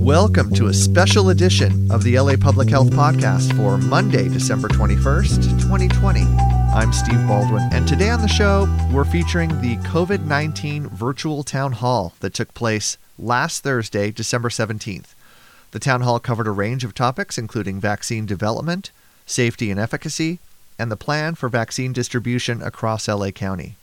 [0.00, 5.60] Welcome to a special edition of the LA Public Health Podcast for Monday, December 21st,
[5.60, 6.22] 2020.
[6.74, 11.72] I'm Steve Baldwin, and today on the show, we're featuring the COVID 19 virtual town
[11.72, 15.14] hall that took place last Thursday, December 17th.
[15.72, 18.92] The town hall covered a range of topics, including vaccine development,
[19.26, 20.38] safety and efficacy,
[20.78, 23.76] and the plan for vaccine distribution across LA County.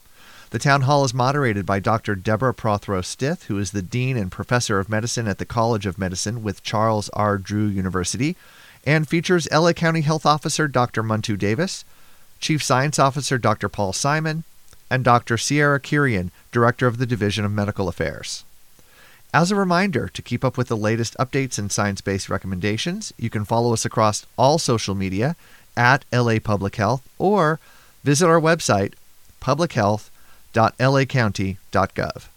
[0.49, 2.15] The town hall is moderated by Dr.
[2.15, 5.97] Deborah Prothrow Stith, who is the Dean and Professor of Medicine at the College of
[5.97, 7.37] Medicine with Charles R.
[7.37, 8.37] Drew University,
[8.85, 11.03] and features LA County Health Officer Dr.
[11.03, 11.83] Muntu Davis,
[12.39, 13.67] Chief Science Officer Dr.
[13.67, 14.45] Paul Simon,
[14.89, 15.35] and Dr.
[15.35, 18.45] Seira Kurian, Director of the Division of Medical Affairs.
[19.33, 23.29] As a reminder, to keep up with the latest updates and science based recommendations, you
[23.29, 25.35] can follow us across all social media
[25.75, 27.59] at LA Public Health or
[28.05, 28.93] visit our website,
[29.41, 30.11] publichealth.com
[30.57, 32.27] www.lacounty.gov.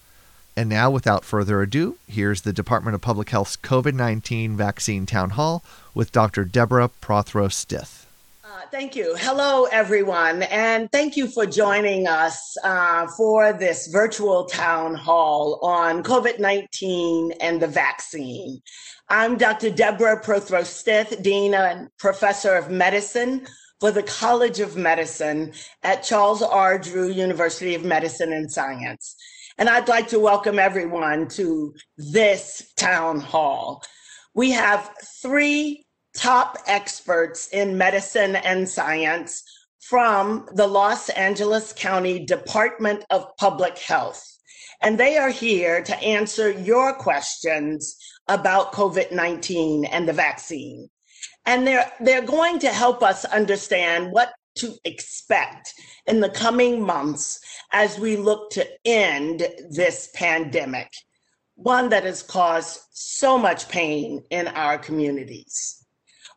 [0.56, 5.30] And now, without further ado, here's the Department of Public Health's COVID 19 Vaccine Town
[5.30, 5.64] Hall
[5.94, 6.44] with Dr.
[6.44, 8.06] Deborah Prothrow Stith.
[8.44, 9.16] Uh, thank you.
[9.18, 16.02] Hello, everyone, and thank you for joining us uh, for this virtual town hall on
[16.02, 18.60] COVID 19 and the vaccine.
[19.08, 19.70] I'm Dr.
[19.70, 23.46] Deborah Prothrow Stith, Dean and Professor of Medicine
[23.80, 26.78] for the College of Medicine at Charles R.
[26.78, 29.16] Drew University of Medicine and Science.
[29.56, 33.82] And I'd like to welcome everyone to this town hall.
[34.34, 34.90] We have
[35.22, 39.42] three top experts in medicine and science
[39.80, 44.22] from the Los Angeles County Department of Public Health.
[44.82, 47.96] And they are here to answer your questions
[48.28, 50.88] about COVID 19 and the vaccine
[51.46, 55.72] and they're they're going to help us understand what to expect
[56.06, 57.40] in the coming months
[57.72, 60.90] as we look to end this pandemic
[61.54, 65.84] one that has caused so much pain in our communities.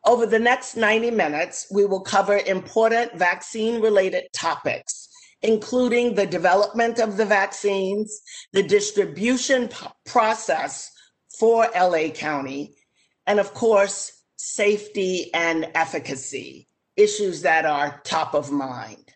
[0.04, 5.08] Over the next 90 minutes we will cover important vaccine related topics
[5.40, 8.22] including the development of the vaccines
[8.52, 9.68] the distribution
[10.04, 10.90] process
[11.38, 12.74] for la county
[13.26, 19.12] and of course safety and efficacy, issues that are top of mind.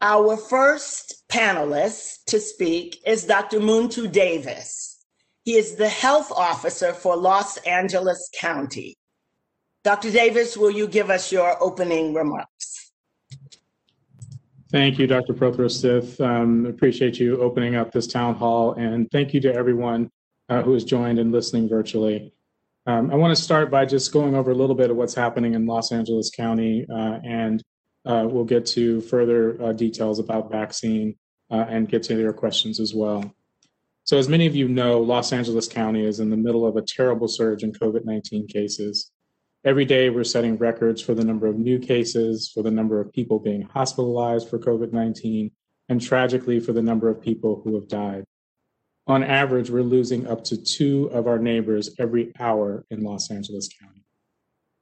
[0.00, 3.58] Our first panelist to speak is Dr.
[3.58, 5.04] Muntu Davis.
[5.44, 8.96] He is the health officer for Los Angeles County.
[9.82, 10.12] Dr.
[10.12, 12.87] Davis, will you give us your opening remarks?
[14.70, 15.32] Thank you, Dr.
[15.32, 20.10] Prothrow Um, appreciate you opening up this town hall, and thank you to everyone
[20.50, 22.34] uh, who has joined and listening virtually.
[22.84, 25.54] Um, I want to start by just going over a little bit of what's happening
[25.54, 27.62] in Los Angeles County, uh, and
[28.04, 31.16] uh, we'll get to further uh, details about vaccine
[31.50, 33.34] uh, and get to your questions as well.
[34.04, 36.82] So, as many of you know, Los Angeles County is in the middle of a
[36.82, 39.12] terrible surge in COVID 19 cases.
[39.68, 43.12] Every day, we're setting records for the number of new cases, for the number of
[43.12, 45.50] people being hospitalized for COVID 19,
[45.90, 48.24] and tragically, for the number of people who have died.
[49.06, 53.68] On average, we're losing up to two of our neighbors every hour in Los Angeles
[53.78, 54.06] County.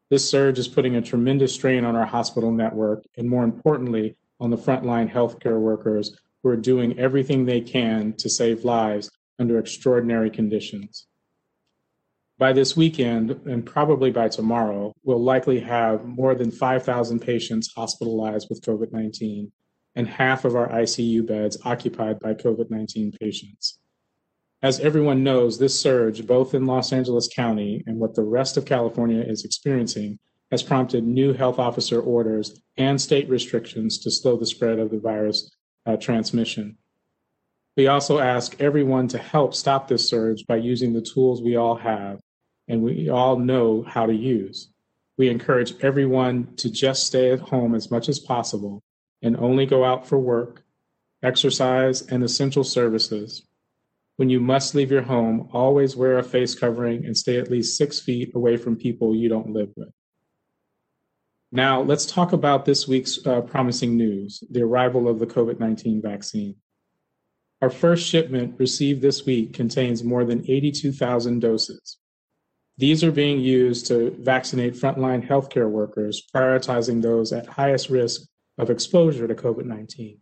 [0.09, 4.51] This surge is putting a tremendous strain on our hospital network and, more importantly, on
[4.51, 9.11] the frontline healthcare workers who are doing everything they can to save lives
[9.41, 11.09] under extraordinary conditions.
[12.39, 18.49] By this weekend, and probably by tomorrow, we'll likely have more than 5,000 patients hospitalized
[18.51, 19.51] with COVID 19
[19.95, 23.79] and half of our ICU beds occupied by COVID 19 patients.
[24.63, 28.67] As everyone knows, this surge, both in Los Angeles County and what the rest of
[28.67, 30.19] California is experiencing,
[30.51, 34.99] has prompted new health officer orders and state restrictions to slow the spread of the
[34.99, 35.57] virus
[35.87, 36.77] uh, transmission.
[37.79, 41.77] We also ask everyone to help stop this surge by using the tools we all
[41.77, 42.21] have
[42.69, 44.69] and we all know how to use.
[45.19, 48.83] We encourage everyone to just stay at home as much as possible
[49.23, 50.63] and only go out for work,
[51.23, 53.47] exercise, and essential services.
[54.17, 57.77] When you must leave your home, always wear a face covering and stay at least
[57.77, 59.91] six feet away from people you don't live with.
[61.53, 66.03] Now, let's talk about this week's uh, promising news the arrival of the COVID 19
[66.03, 66.57] vaccine.
[67.63, 71.99] Our first shipment received this week contains more than 82,000 doses.
[72.79, 78.29] These are being used to vaccinate frontline healthcare workers, prioritizing those at highest risk
[78.59, 80.19] of exposure to COVID 19.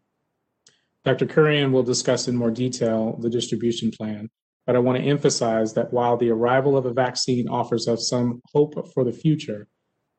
[1.05, 1.27] Dr.
[1.27, 4.31] Kurian will discuss in more detail the distribution plan,
[4.67, 8.41] but I want to emphasize that while the arrival of a vaccine offers us some
[8.53, 9.67] hope for the future,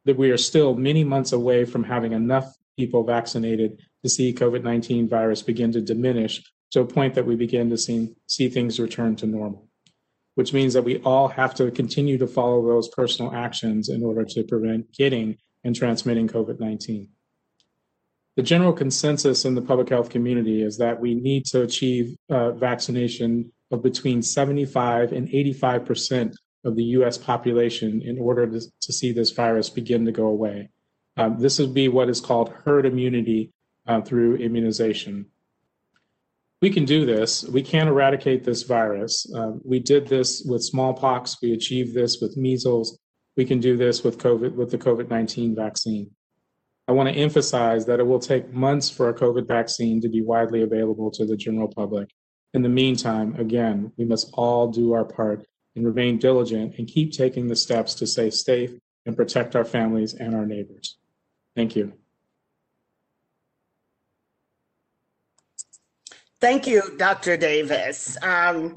[0.03, 4.61] that we are still many months away from having enough people vaccinated to see COVID
[4.61, 8.77] 19 virus begin to diminish to a point that we begin to see, see things
[8.77, 9.69] return to normal
[10.35, 14.23] which means that we all have to continue to follow those personal actions in order
[14.23, 17.09] to prevent getting and transmitting COVID 19.
[18.35, 22.51] The general consensus in the public health community is that we need to achieve uh,
[22.51, 28.93] vaccination of between 75 and 85 percent of the US population in order to, to,
[28.93, 30.69] see this virus begin to go away.
[31.15, 33.53] Um, this would be what is called herd immunity
[33.87, 35.27] uh, through immunization
[36.65, 37.43] we can do this.
[37.43, 39.31] We can eradicate this virus.
[39.35, 41.37] Uh, we did this with smallpox.
[41.39, 42.97] We achieved this with measles.
[43.37, 46.09] We can do this with COVID, with the COVID 19 vaccine.
[46.87, 50.23] I want to emphasize that it will take months for a COVID vaccine to be
[50.23, 52.09] widely available to the general public.
[52.55, 55.45] In the meantime, again, we must all do our part
[55.75, 58.71] and remain diligent and keep taking the steps to stay safe
[59.05, 60.97] and protect our families and our neighbors.
[61.55, 61.93] Thank you.
[66.45, 67.37] Thank you, Dr.
[67.37, 68.19] Davis.
[68.21, 68.75] Um,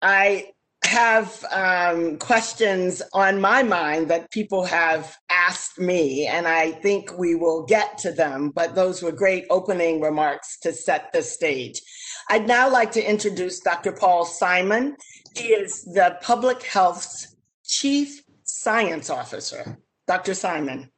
[0.00, 0.46] I
[0.82, 7.34] have um, questions on my mind that people have asked me, and I think we
[7.34, 11.82] will get to them, but those were great opening remarks to set the stage.
[12.30, 13.92] I'd now like to introduce Dr.
[13.92, 14.96] Paul Simon.
[15.36, 19.76] He is the Public Health's Chief Science Officer.
[20.06, 20.32] Dr.
[20.32, 20.90] Simon.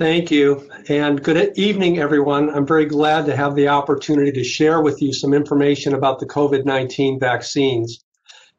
[0.00, 2.48] Thank you, and good evening, everyone.
[2.48, 6.26] I'm very glad to have the opportunity to share with you some information about the
[6.26, 8.02] COVID 19 vaccines.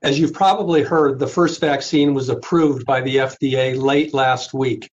[0.03, 4.87] As you've probably heard, the first vaccine was approved by the FDA late last week.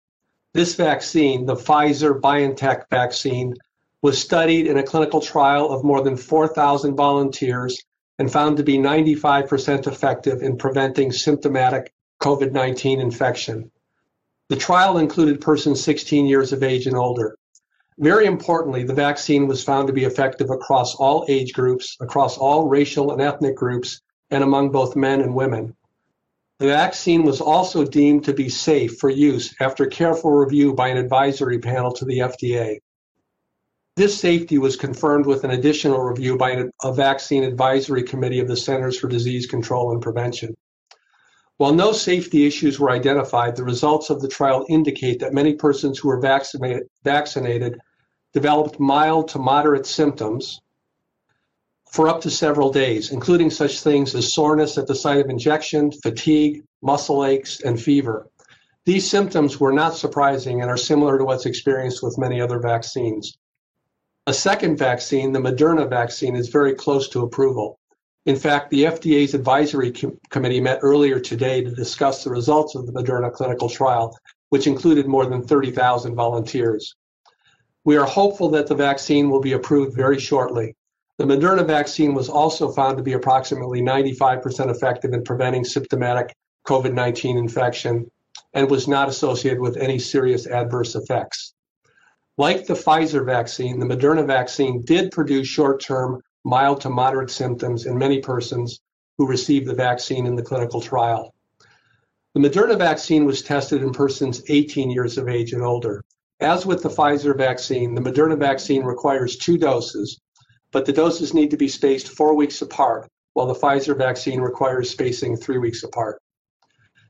[0.55, 3.53] This vaccine, the Pfizer BioNTech vaccine,
[4.01, 7.79] was studied in a clinical trial of more than 4,000 volunteers
[8.19, 11.93] and found to be 95% effective in preventing symptomatic
[12.23, 13.71] COVID 19 infection.
[14.49, 17.37] The trial included persons 16 years of age and older.
[17.99, 22.69] Very importantly, the vaccine was found to be effective across all age groups, across all
[22.69, 24.01] racial and ethnic groups,
[24.31, 25.77] and among both men and women.
[26.61, 30.97] The vaccine was also deemed to be safe for use after careful review by an
[30.97, 32.79] advisory panel to the FDA.
[33.97, 38.57] This safety was confirmed with an additional review by a vaccine advisory committee of the
[38.57, 40.57] Centers for Disease Control and Prevention.
[41.59, 45.99] While no safety issues were identified, the results of the trial indicate that many persons
[45.99, 47.81] who were vaccinated, vaccinated
[48.33, 50.61] developed mild to moderate symptoms
[51.91, 55.91] for up to several days, including such things as soreness at the site of injection,
[55.91, 58.29] fatigue, muscle aches, and fever.
[58.85, 63.37] These symptoms were not surprising and are similar to what's experienced with many other vaccines.
[64.29, 67.81] A second vaccine, the Moderna vaccine, is very close to approval.
[68.29, 72.85] In fact, the FDA's advisory com- committee met earlier today to discuss the results of
[72.85, 74.15] the Moderna clinical trial,
[74.51, 76.95] which included more than 30,000 volunteers.
[77.85, 80.77] We are hopeful that the vaccine will be approved very shortly.
[81.17, 86.93] The Moderna vaccine was also found to be approximately 95% effective in preventing symptomatic COVID
[86.93, 88.11] 19 infection
[88.53, 91.55] and was not associated with any serious adverse effects.
[92.37, 97.87] Like the Pfizer vaccine, the Moderna vaccine did produce short term mild to moderate symptoms
[97.87, 98.81] in many persons
[99.17, 101.35] who received the vaccine in the clinical trial.
[102.35, 106.05] The Moderna vaccine was tested in persons 18 years of age and older.
[106.41, 110.21] As with the Pfizer vaccine, the Moderna vaccine requires two doses,
[110.71, 114.91] but the doses need to be spaced four weeks apart, while the Pfizer vaccine requires
[114.91, 116.21] spacing three weeks apart.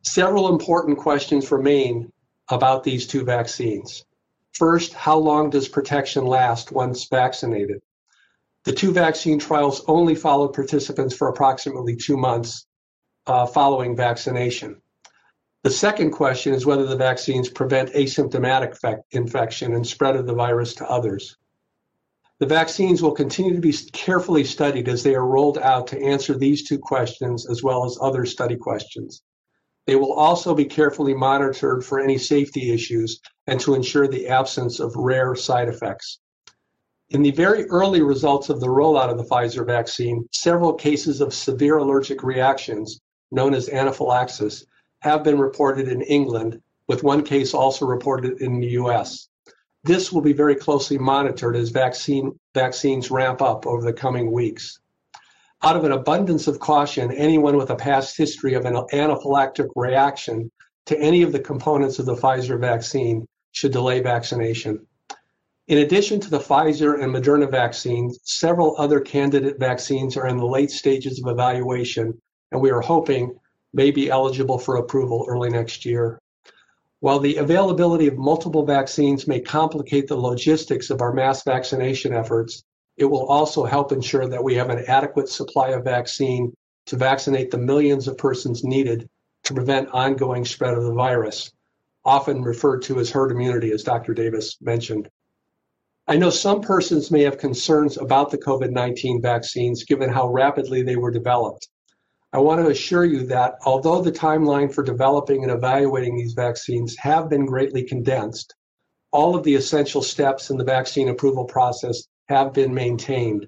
[0.03, 2.11] Several important questions remain
[2.49, 4.05] about these two vaccines.
[4.53, 7.81] First, how long does protection last once vaccinated?
[8.65, 12.67] The two vaccine trials only followed participants for approximately two months
[13.27, 14.81] uh, following vaccination.
[15.65, 18.77] The second question is whether the vaccines prevent asymptomatic
[19.11, 21.37] infection and spread of the virus to others.
[22.41, 26.35] The vaccines will continue to be carefully studied as they are rolled out to answer
[26.35, 29.23] these two questions as well as other study questions.
[29.87, 34.79] They will also be carefully monitored for any safety issues and to ensure the absence
[34.79, 36.21] of rare side effects.
[37.11, 41.33] In the very early results of the rollout of the Pfizer vaccine, several cases of
[41.33, 43.01] severe allergic reactions,
[43.31, 44.67] known as anaphylaxis,
[45.01, 49.29] have been reported in England, with one case also reported in the US.
[49.85, 54.79] This will be very closely monitored as vaccine, vaccines ramp up over the coming weeks.
[55.63, 60.51] Out of an abundance of caution, anyone with a past history of an anaphylactic reaction
[60.85, 64.87] to any of the components of the Pfizer vaccine should delay vaccination.
[65.69, 70.47] In addition to the Pfizer and Moderna vaccines, several other candidate vaccines are in the
[70.47, 72.19] late stages of evaluation,
[72.51, 73.39] and we are hoping
[73.75, 76.23] may be eligible for approval early next year.
[77.01, 82.65] While the availability of multiple vaccines may complicate the logistics of our mass vaccination efforts,
[82.97, 86.55] it will also help ensure that we have an adequate supply of vaccine
[86.87, 89.07] to vaccinate the millions of persons needed
[89.45, 91.53] to prevent ongoing spread of the virus,
[92.07, 94.15] often referred to as herd immunity, as Dr.
[94.15, 95.11] Davis mentioned.
[96.11, 100.81] I know some persons may have concerns about the COVID 19 vaccines given how rapidly
[100.81, 101.69] they were developed.
[102.33, 106.97] I want to assure you that although the timeline for developing and evaluating these vaccines
[106.97, 108.55] have been greatly condensed,
[109.13, 113.47] all of the essential steps in the vaccine approval process have been maintained.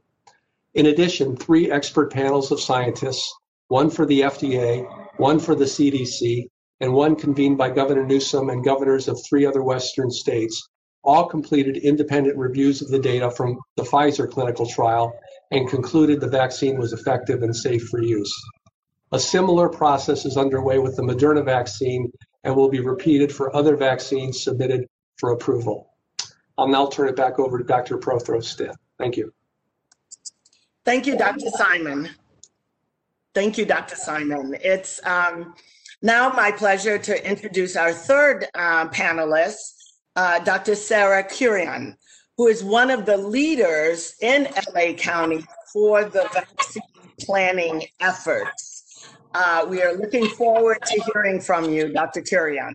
[0.74, 3.34] In addition, three expert panels of scientists,
[3.68, 4.86] one for the FDA,
[5.16, 6.46] one for the CDC,
[6.80, 10.68] and one convened by Governor Newsom and governors of three other Western states,
[11.02, 15.12] all completed independent reviews of the data from the Pfizer clinical trial
[15.50, 18.34] and concluded the vaccine was effective and safe for use.
[19.12, 22.12] A similar process is underway with the Moderna vaccine
[22.44, 25.90] and will be repeated for other vaccines submitted for approval.
[26.56, 27.98] I'll now turn it back over to Dr.
[27.98, 28.76] Prothrow-Stith.
[28.98, 29.32] Thank you.
[30.84, 31.50] Thank you, Dr.
[31.56, 32.10] Simon.
[33.34, 33.96] Thank you, Dr.
[33.96, 34.56] Simon.
[34.62, 35.54] It's um,
[36.02, 39.79] now my pleasure to introduce our third uh, panelist,
[40.16, 40.72] uh, Dr.
[40.72, 41.94] Seira Kurian,
[42.36, 46.82] who is one of the leaders in LA County for the vaccine
[47.20, 49.08] planning efforts.
[49.34, 52.22] Uh, we are looking forward to hearing from you, Dr.
[52.22, 52.72] Kurian.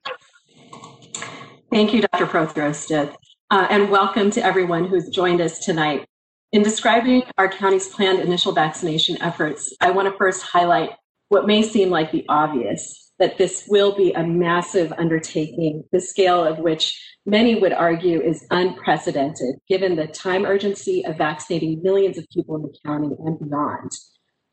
[1.71, 2.25] Thank you, Dr.
[2.25, 3.15] Prothrow-Stith
[3.51, 6.05] uh, and welcome to everyone who's joined us tonight.
[6.51, 10.91] In describing our county's planned initial vaccination efforts, I want to first highlight
[11.29, 16.43] what may seem like the obvious that this will be a massive undertaking, the scale
[16.43, 22.27] of which many would argue is unprecedented given the time urgency of vaccinating millions of
[22.29, 23.91] people in the county and beyond.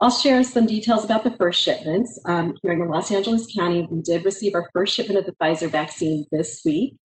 [0.00, 2.18] I'll share some details about the first shipments.
[2.26, 5.70] Um, here in Los Angeles County, we did receive our first shipment of the Pfizer
[5.70, 6.96] vaccine this week.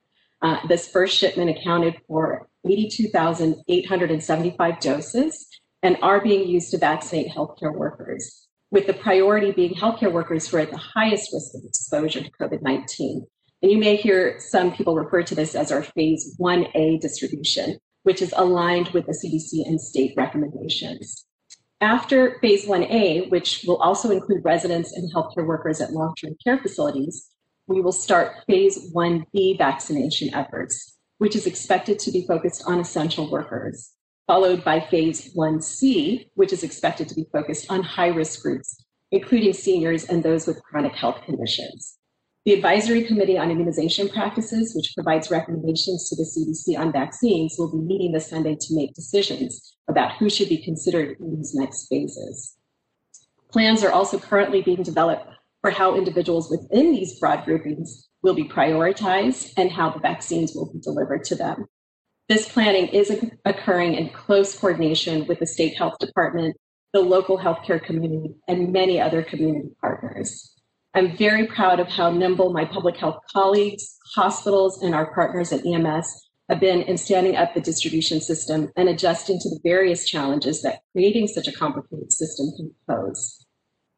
[0.42, 5.48] Uh, this first shipment accounted for 82,875 doses
[5.84, 10.58] and are being used to vaccinate healthcare workers, with the priority being healthcare workers who
[10.58, 13.26] are at the highest risk of exposure to COVID 19.
[13.62, 18.22] And you may hear some people refer to this as our phase 1A distribution, which
[18.22, 21.26] is aligned with the CDC and state recommendations.
[21.82, 26.58] After phase 1A, which will also include residents and healthcare workers at long term care
[26.58, 27.30] facilities,
[27.68, 33.30] we will start phase 1B vaccination efforts, which is expected to be focused on essential
[33.30, 33.94] workers,
[34.28, 39.54] followed by phase 1C, which is expected to be focused on high risk groups, including
[39.54, 41.98] seniors and those with chronic health conditions.
[42.46, 47.72] The Advisory Committee on Immunization Practices, which provides recommendations to the CDC on vaccines, will
[47.72, 51.88] be meeting this Sunday to make decisions about who should be considered in these next
[51.88, 52.58] phases.
[53.52, 55.28] Plans are also currently being developed
[55.62, 60.72] for how individuals within these broad groupings will be prioritized and how the vaccines will
[60.72, 61.66] be delivered to them.
[62.30, 66.58] This planning is occurring in close coordination with the state health department,
[66.92, 70.54] the local healthcare community, and many other community partners.
[70.94, 75.66] I'm very proud of how nimble my public health colleagues, hospitals, and our partners at
[75.66, 80.62] EMS have been in standing up the distribution system and adjusting to the various challenges
[80.64, 83.46] that creating such a complicated system can pose.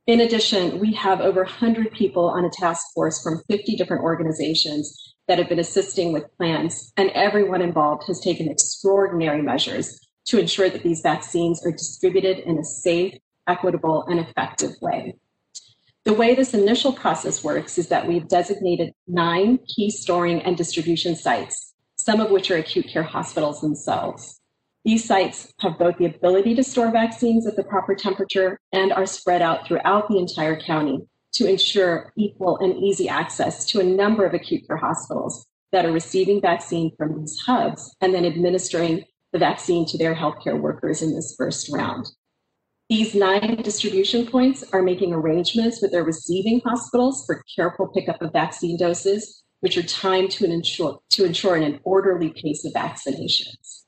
[0.05, 5.08] In addition, we have over 100 people on a task force from 50 different organizations
[5.29, 10.71] that have been assisting with plans, and everyone involved has taken extraordinary measures to ensure
[10.71, 13.13] that these vaccines are distributed in a safe,
[13.47, 15.15] equitable, and effective way.
[16.03, 21.15] The way this initial process works is that we've designated nine key storing and distribution
[21.15, 24.41] sites, some of which are acute care hospitals themselves.
[24.83, 29.05] These sites have both the ability to store vaccines at the proper temperature and are
[29.05, 31.01] spread out throughout the entire county
[31.33, 35.91] to ensure equal and easy access to a number of acute care hospitals that are
[35.91, 41.13] receiving vaccine from these hubs and then administering the vaccine to their healthcare workers in
[41.13, 42.09] this first round.
[42.89, 48.33] These nine distribution points are making arrangements with their receiving hospitals for careful pickup of
[48.33, 53.83] vaccine doses, which are timed to ensure, to ensure an orderly pace of vaccinations.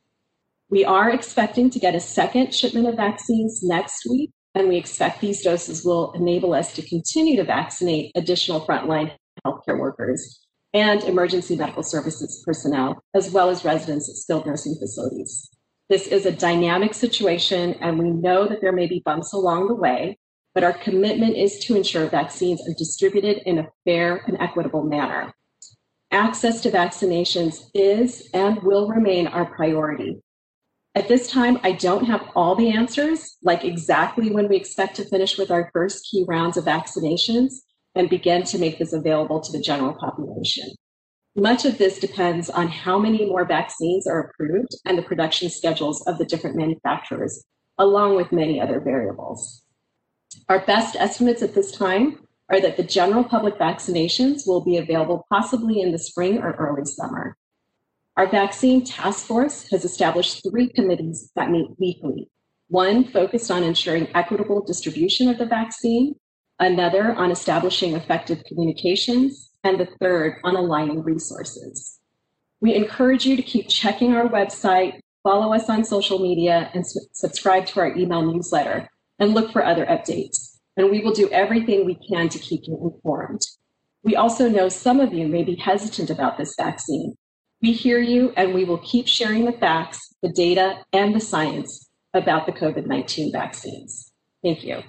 [0.70, 5.22] We are expecting to get a second shipment of vaccines next week, and we expect
[5.22, 9.12] these doses will enable us to continue to vaccinate additional frontline
[9.46, 10.42] healthcare workers
[10.74, 15.50] and emergency medical services personnel, as well as residents at skilled nursing facilities.
[15.90, 19.76] This is a dynamic situation, and we know that there may be bumps along the
[19.76, 20.18] way,
[20.54, 25.34] but our commitment is to ensure vaccines are distributed in a fair and equitable manner.
[26.12, 30.22] Access to vaccinations is and will remain our priority.
[30.94, 35.06] At this time, I don't have all the answers, like exactly when we expect to
[35.06, 37.54] finish with our first key rounds of vaccinations
[37.96, 40.68] and begin to make this available to the general population.
[41.36, 46.06] Much of this depends on how many more vaccines are approved and the production schedules
[46.08, 47.46] of the different manufacturers,
[47.78, 49.64] along with many other variables.
[50.50, 52.20] Our best estimates at this time
[52.50, 56.84] are that the general public vaccinations will be available possibly in the spring or early
[56.84, 57.38] summer.
[58.18, 62.30] Our vaccine task force has established three committees that meet weekly.
[62.68, 66.16] One focused on ensuring equitable distribution of the vaccine,
[66.60, 72.00] another on establishing effective communications, and the third on aligning resources.
[72.60, 77.08] We encourage you to keep checking our website, follow us on social media, and su-
[77.14, 80.60] subscribe to our email newsletter and look for other updates.
[80.76, 83.42] And we will do everything we can to keep you informed.
[84.04, 87.16] We also know some of you may be hesitant about this vaccine.
[87.62, 91.90] We hear you, and we will keep sharing the facts, the data, and the science
[92.14, 94.12] about the COVID 19 vaccines.
[94.44, 94.82] Thank you.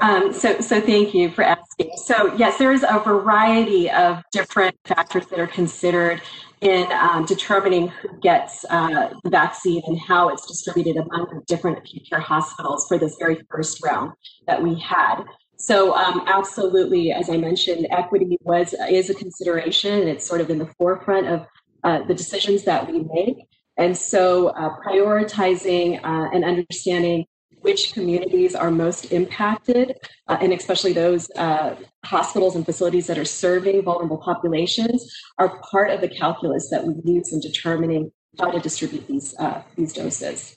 [0.00, 1.90] Um, so, so thank you for asking.
[1.96, 6.20] So, yes, there is a variety of different factors that are considered
[6.60, 11.78] in um, determining who gets uh, the vaccine and how it's distributed among the different
[11.78, 14.12] acute care hospitals for this very first round
[14.46, 15.22] that we had.
[15.56, 20.50] So, um, absolutely, as I mentioned, equity was is a consideration, and it's sort of
[20.50, 21.46] in the forefront of
[21.82, 23.38] uh, the decisions that we make.
[23.78, 27.24] And so, uh, prioritizing uh, and understanding
[27.60, 29.96] which communities are most impacted,
[30.28, 35.90] uh, and especially those uh, hospitals and facilities that are serving vulnerable populations, are part
[35.90, 40.56] of the calculus that we use in determining how to distribute these uh, these doses.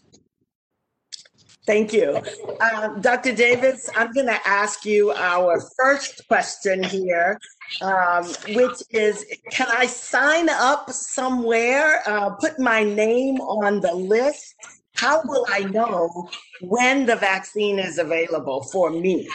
[1.68, 2.20] Thank you.
[2.60, 3.36] Um, Dr.
[3.36, 7.40] Davis, I'm going to ask you our first question here,
[7.82, 14.56] um, which is Can I sign up somewhere, uh, put my name on the list
[15.02, 16.30] how will I know
[16.62, 19.28] when the vaccine is available for me?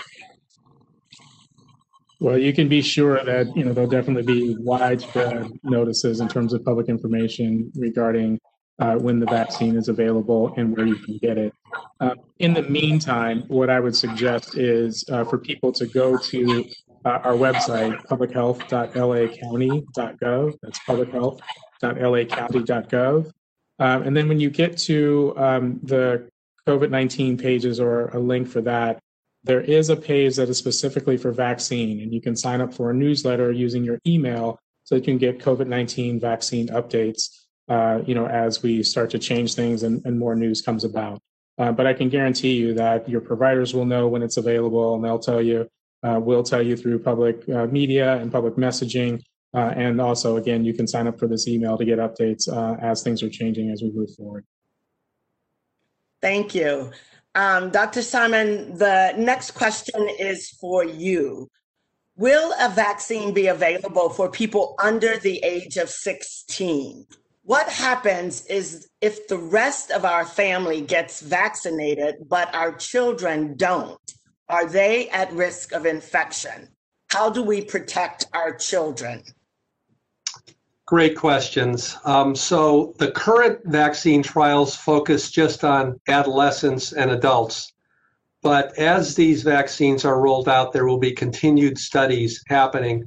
[2.20, 6.53] Well, you can be sure that you know there'll definitely be widespread notices in terms
[6.53, 8.38] of public information regarding
[8.79, 11.53] uh, when the vaccine is available and where you can get it.
[12.01, 16.64] Uh, in the meantime, what I would suggest is uh, for people to go to
[17.07, 20.55] uh, our website, publichealth.lacounty.gov.
[20.61, 23.31] That's publichealth.lacounty.gov.
[23.79, 26.29] Um, and then when you get to um, the
[26.66, 28.99] COVID 19 pages or a link for that,
[29.45, 32.90] there is a page that is specifically for vaccine, and you can sign up for
[32.90, 37.45] a newsletter using your email so that you can get COVID 19 vaccine updates.
[37.69, 41.21] Uh, you know, as we start to change things and, and more news comes about.
[41.59, 45.05] Uh, but I can guarantee you that your providers will know when it's available, and
[45.05, 45.69] they'll tell you.
[46.07, 49.21] Uh, we'll tell you through public uh, media and public messaging.
[49.55, 52.77] Uh, and also, again, you can sign up for this email to get updates uh,
[52.81, 54.45] as things are changing as we move forward.
[56.21, 56.92] Thank you.
[57.35, 58.03] Um, Dr.
[58.03, 61.49] Simon, the next question is for you.
[62.16, 67.05] Will a vaccine be available for people under the age of 16?
[67.42, 74.15] What happens is if the rest of our family gets vaccinated, but our children don't,
[74.48, 76.68] are they at risk of infection?
[77.09, 79.22] How do we protect our children?
[80.87, 81.96] Great questions.
[82.04, 87.72] Um, so the current vaccine trials focus just on adolescents and adults.
[88.42, 93.04] But as these vaccines are rolled out, there will be continued studies happening.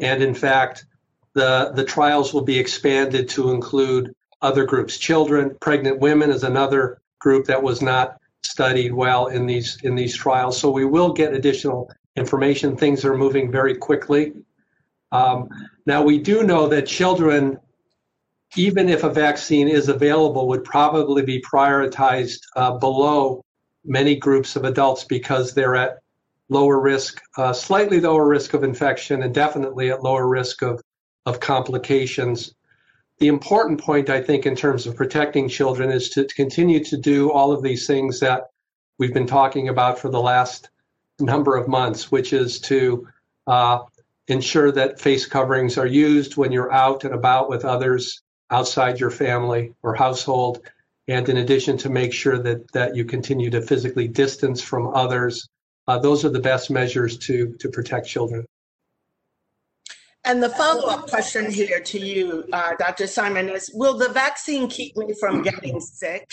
[0.00, 0.86] And in fact,
[1.34, 4.98] the, the trials will be expanded to include other groups.
[4.98, 10.16] Children, pregnant women is another group that was not studied well in these in these
[10.16, 10.58] trials.
[10.58, 12.76] So we will get additional information.
[12.76, 14.32] Things are moving very quickly.
[15.12, 15.48] Um,
[15.86, 17.58] now, we do know that children,
[18.56, 23.44] even if a vaccine is available, would probably be prioritized uh, below
[23.84, 25.98] many groups of adults because they're at
[26.48, 30.80] lower risk, uh, slightly lower risk of infection, and definitely at lower risk of,
[31.26, 32.54] of complications.
[33.20, 37.30] The important point, I think, in terms of protecting children is to continue to do
[37.30, 38.48] all of these things that
[38.98, 40.70] we've been talking about for the last
[41.18, 43.06] number of months, which is to
[43.46, 43.80] uh,
[44.28, 49.10] ensure that face coverings are used when you're out and about with others outside your
[49.10, 50.62] family or household.
[51.06, 55.46] And in addition, to make sure that, that you continue to physically distance from others.
[55.86, 58.46] Uh, those are the best measures to, to protect children.
[60.24, 63.06] And the follow up question here to you, uh, Dr.
[63.06, 66.30] Simon, is Will the vaccine keep me from getting sick?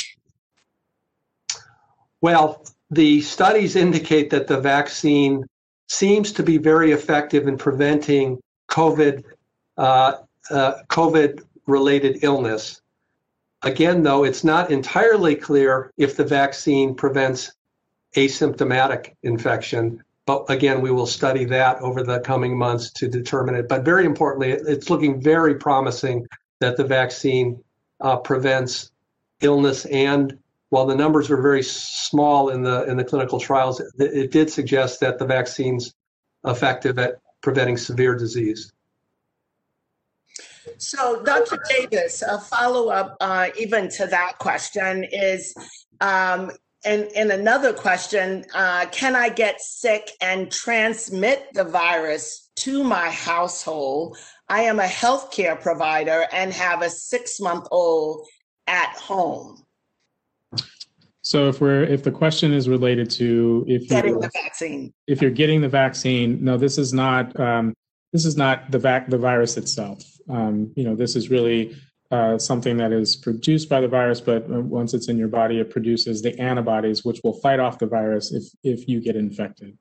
[2.22, 5.46] Well, the studies indicate that the vaccine
[5.88, 9.24] seems to be very effective in preventing COVID,
[9.78, 10.14] uh,
[10.50, 12.82] uh, COVID related illness.
[13.64, 17.52] Again, though, it's not entirely clear if the vaccine prevents
[18.16, 20.04] asymptomatic infection.
[20.28, 23.68] But again, we will study that over the coming months to determine it.
[23.68, 26.28] But very importantly, it's looking very promising
[26.60, 27.64] that the vaccine
[28.02, 28.92] uh, prevents
[29.42, 30.38] illness and
[30.70, 34.50] while the numbers were very small in the in the clinical trials, it, it did
[34.50, 35.94] suggest that the vaccine's
[36.46, 38.74] effective at preventing severe disease.
[40.78, 41.58] So, Dr.
[41.70, 45.56] Davis, a follow up uh, even to that question is,
[46.02, 46.52] um,
[46.86, 53.10] and, and another question uh, can I get sick and transmit the virus to my
[53.10, 54.18] household?
[54.50, 58.26] I am a healthcare provider and have a six month old
[58.68, 59.64] at home.
[61.22, 65.30] So if we're if the question is related to if getting the vaccine, if you're
[65.30, 67.74] getting the vaccine, no, this is not um,
[68.14, 70.02] this is not the vac the virus itself.
[70.30, 71.76] Um, you know, this is really
[72.12, 75.70] uh, something that is produced by the virus, but once it's in your body, it
[75.70, 79.78] produces the antibodies which will fight off the virus if if you get infected.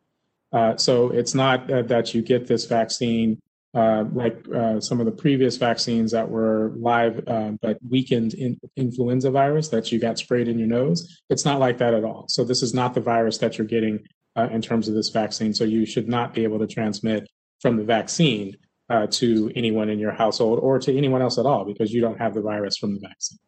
[0.53, 3.41] Uh, so it's not uh, that you get this vaccine
[3.75, 8.59] uh, like uh, some of the previous vaccines that were live uh, but weakened in
[8.77, 11.21] influenza virus that you got sprayed in your nose.
[11.29, 12.25] It's not like that at all.
[12.29, 14.07] So this is not the virus that you're getting
[14.51, 15.55] in terms of this vaccine.
[15.55, 17.27] So you should not be able to transmit
[17.61, 18.57] from the vaccine
[18.89, 22.19] uh, to anyone in your household or to anyone else at all because you don't
[22.19, 23.39] have the virus from the vaccine.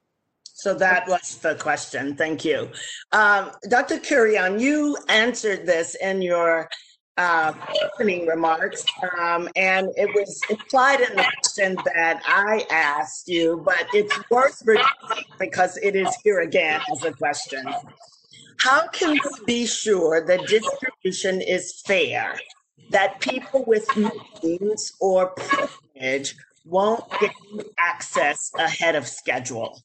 [0.42, 2.16] So that was the question.
[2.16, 2.68] Thank you.
[3.12, 3.98] Um, Dr.
[3.98, 6.68] Kurian, you answered this in your
[7.16, 7.52] uh,
[7.84, 8.84] opening remarks,
[9.20, 14.62] um, and it was implied in the question that I asked you, but it's worth
[14.64, 17.64] repeating because it is here again as a question.
[18.58, 22.36] How can we be sure the distribution is fair,
[22.90, 23.86] that people with
[24.42, 29.82] means or privilege won't gain access ahead of schedule?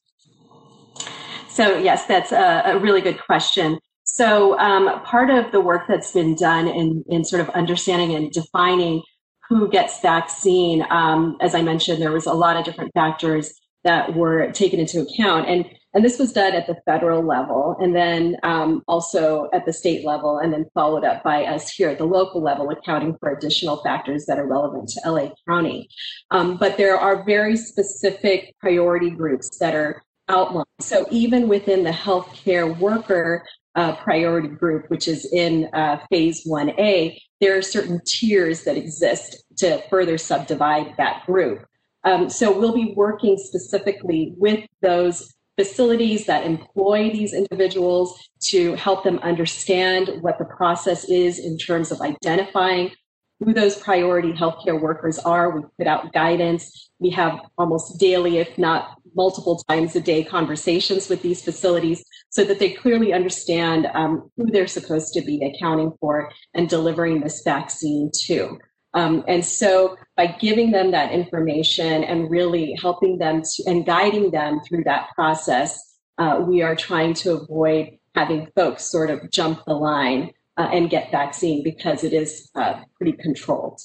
[1.49, 3.79] So, yes, that's a, a really good question.
[4.03, 8.31] So, um, part of the work that's been done in, in sort of understanding and
[8.31, 9.01] defining
[9.49, 14.15] who gets vaccine, um, as I mentioned, there was a lot of different factors that
[14.15, 15.47] were taken into account.
[15.47, 19.73] And and this was done at the federal level and then um, also at the
[19.73, 23.29] state level, and then followed up by us here at the local level, accounting for
[23.29, 25.87] additional factors that are relevant to LA County.
[26.31, 30.65] Um, but there are very specific priority groups that are outlined.
[30.79, 37.19] So even within the healthcare worker uh, priority group, which is in uh, phase 1A,
[37.41, 41.65] there are certain tiers that exist to further subdivide that group.
[42.03, 49.03] Um, so we'll be working specifically with those facilities that employ these individuals to help
[49.03, 52.91] them understand what the process is in terms of identifying
[53.39, 55.49] who those priority healthcare workers are.
[55.49, 56.89] We put out guidance.
[56.99, 62.43] We have almost daily, if not multiple times a day, conversations with these facilities so
[62.45, 67.41] that they clearly understand um, who they're supposed to be accounting for and delivering this
[67.43, 68.57] vaccine to.
[68.93, 74.31] Um, and so by giving them that information and really helping them to, and guiding
[74.31, 79.63] them through that process, uh, we are trying to avoid having folks sort of jump
[79.65, 83.81] the line uh, and get vaccine because it is uh, pretty controlled.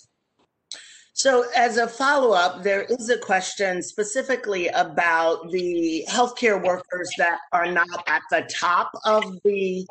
[1.15, 7.39] So, as a follow up, there is a question specifically about the healthcare workers that
[7.53, 9.85] are not at the top of the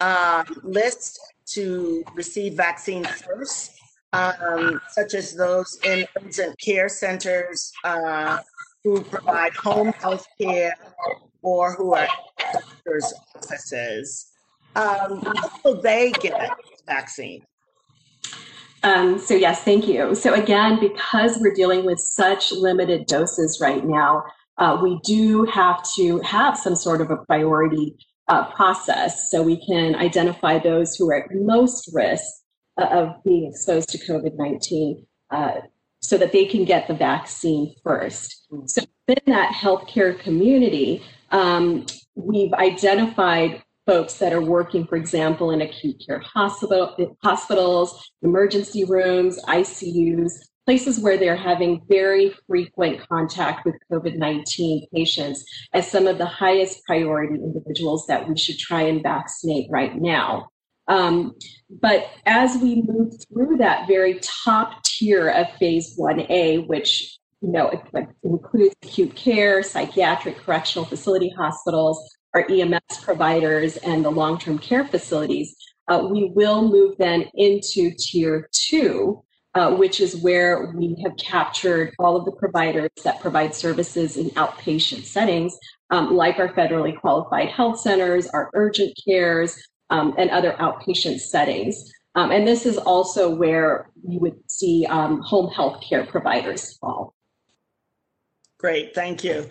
[0.00, 3.77] uh, list to receive vaccine first
[4.12, 8.38] um, such as those in urgent care centers uh,
[8.84, 10.74] who provide home health care
[11.42, 12.08] or who are
[12.52, 14.28] doctors' offices.
[14.76, 15.24] Um,
[15.64, 17.42] will they get the vaccine?
[18.82, 20.14] Um, so yes, thank you.
[20.14, 24.24] So again, because we're dealing with such limited doses right now,
[24.58, 27.96] uh, we do have to have some sort of a priority
[28.28, 32.24] uh, process so we can identify those who are at most risk
[32.84, 35.52] of being exposed to COVID 19 uh,
[36.00, 38.46] so that they can get the vaccine first.
[38.52, 38.68] Mm.
[38.68, 45.62] So, within that healthcare community, um, we've identified folks that are working, for example, in
[45.62, 50.30] acute care hospital, hospitals, emergency rooms, ICUs,
[50.66, 56.26] places where they're having very frequent contact with COVID 19 patients as some of the
[56.26, 60.50] highest priority individuals that we should try and vaccinate right now.
[60.88, 61.34] Um,
[61.82, 67.70] but as we move through that very top tier of phase 1A, which you know
[68.22, 75.54] includes acute care, psychiatric correctional facility hospitals, our EMS providers, and the long-term care facilities,
[75.88, 79.22] uh, we will move then into tier two,
[79.54, 84.30] uh, which is where we have captured all of the providers that provide services in
[84.30, 85.56] outpatient settings,
[85.90, 89.56] um, like our federally qualified health centers, our urgent cares,
[89.90, 91.92] um, and other outpatient settings.
[92.14, 97.14] Um, and this is also where you would see um, home health care providers fall.
[98.58, 99.48] Great, thank you.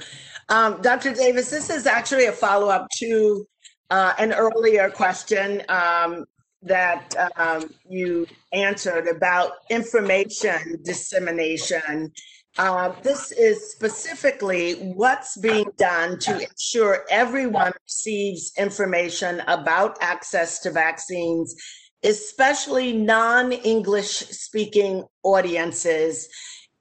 [0.49, 1.13] Um, Dr.
[1.13, 3.47] Davis, this is actually a follow up to
[3.89, 6.25] uh, an earlier question um,
[6.61, 12.11] that um, you answered about information dissemination
[12.57, 20.71] uh, this is specifically what's being done to ensure everyone receives information about access to
[20.71, 21.55] vaccines,
[22.03, 26.27] especially non English speaking audiences,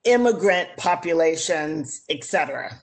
[0.05, 2.81] immigrant populations, etc.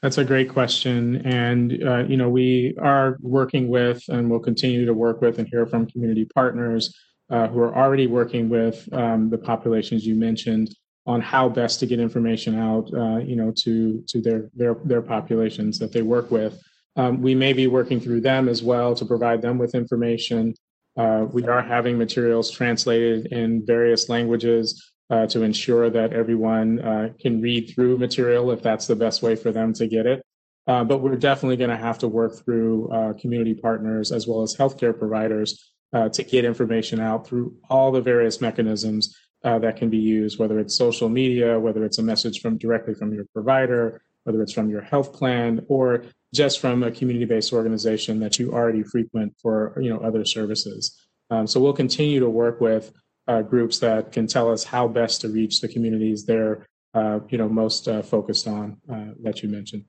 [0.00, 1.24] That's a great question.
[1.26, 5.46] And, uh, you know, we are working with and will continue to work with and
[5.46, 6.96] hear from community partners
[7.30, 10.74] uh, who are already working with um, the populations you mentioned
[11.06, 15.02] on how best to get information out, uh, you know, to to their their their
[15.02, 16.62] populations that they work with.
[16.96, 20.54] Um, we may be working through them as well to provide them with information.
[20.96, 27.08] Uh, we are having materials translated in various languages uh, to ensure that everyone uh,
[27.18, 30.22] can read through material if that's the best way for them to get it.
[30.66, 34.42] Uh, but we're definitely going to have to work through uh, community partners as well
[34.42, 35.70] as healthcare providers
[36.12, 40.58] to get information out through all the various mechanisms uh, that can be used, whether
[40.58, 44.70] it's social media, whether it's a message from directly from your provider, whether it's from
[44.70, 49.90] your health plan, or just from a community-based organization that you already frequent for you
[49.90, 50.96] know other services.
[51.30, 52.92] Um, so we'll continue to work with
[53.28, 57.38] uh, groups that can tell us how best to reach the communities they're uh, you
[57.38, 59.84] know most uh, focused on uh, that you mentioned.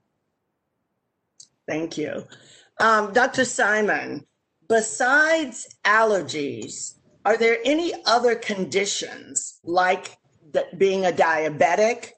[1.68, 2.26] Thank you,
[2.80, 3.46] um, Dr.
[3.46, 4.26] Simon.
[4.68, 10.18] Besides allergies, are there any other conditions like
[10.78, 12.10] being a diabetic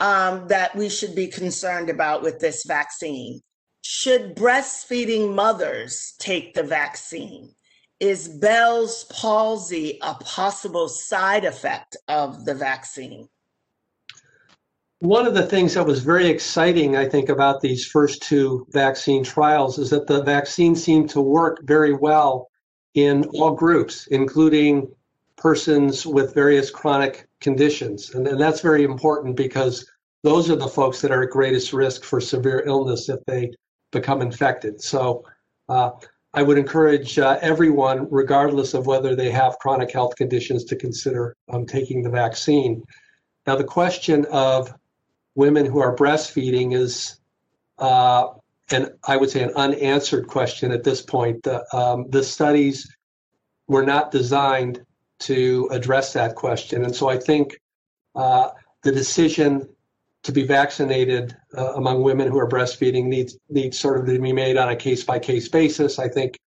[0.00, 3.40] um, that we should be concerned about with this vaccine?
[3.82, 7.54] Should breastfeeding mothers take the vaccine?
[8.00, 13.28] Is Bell's palsy a possible side effect of the vaccine?
[15.00, 19.22] one of the things that was very exciting, I think, about these first two vaccine
[19.22, 22.47] trials is that the vaccine seemed to work very well
[23.06, 24.88] in all groups, including
[25.36, 28.14] persons with various chronic conditions.
[28.14, 29.86] And, and that's very important because
[30.24, 33.52] those are the folks that are at greatest risk for severe illness if they
[33.92, 34.82] become infected.
[34.82, 35.24] So
[35.68, 35.90] uh,
[36.34, 41.36] I would encourage uh, everyone, regardless of whether they have chronic health conditions, to consider
[41.52, 42.82] um, taking the vaccine.
[43.46, 44.74] Now, the question of
[45.34, 47.20] women who are breastfeeding is,
[47.78, 48.28] uh,
[48.70, 51.42] and I would say, an unanswered question at this point.
[51.42, 52.94] The, um, the studies
[53.66, 54.84] were not designed
[55.20, 56.84] to address that question.
[56.84, 57.58] And so I think
[58.14, 58.50] uh,
[58.82, 59.68] the decision
[60.22, 64.32] to be vaccinated uh, among women who are breastfeeding needs needs sort of to be
[64.32, 65.98] made on a case by case basis.
[65.98, 66.38] I think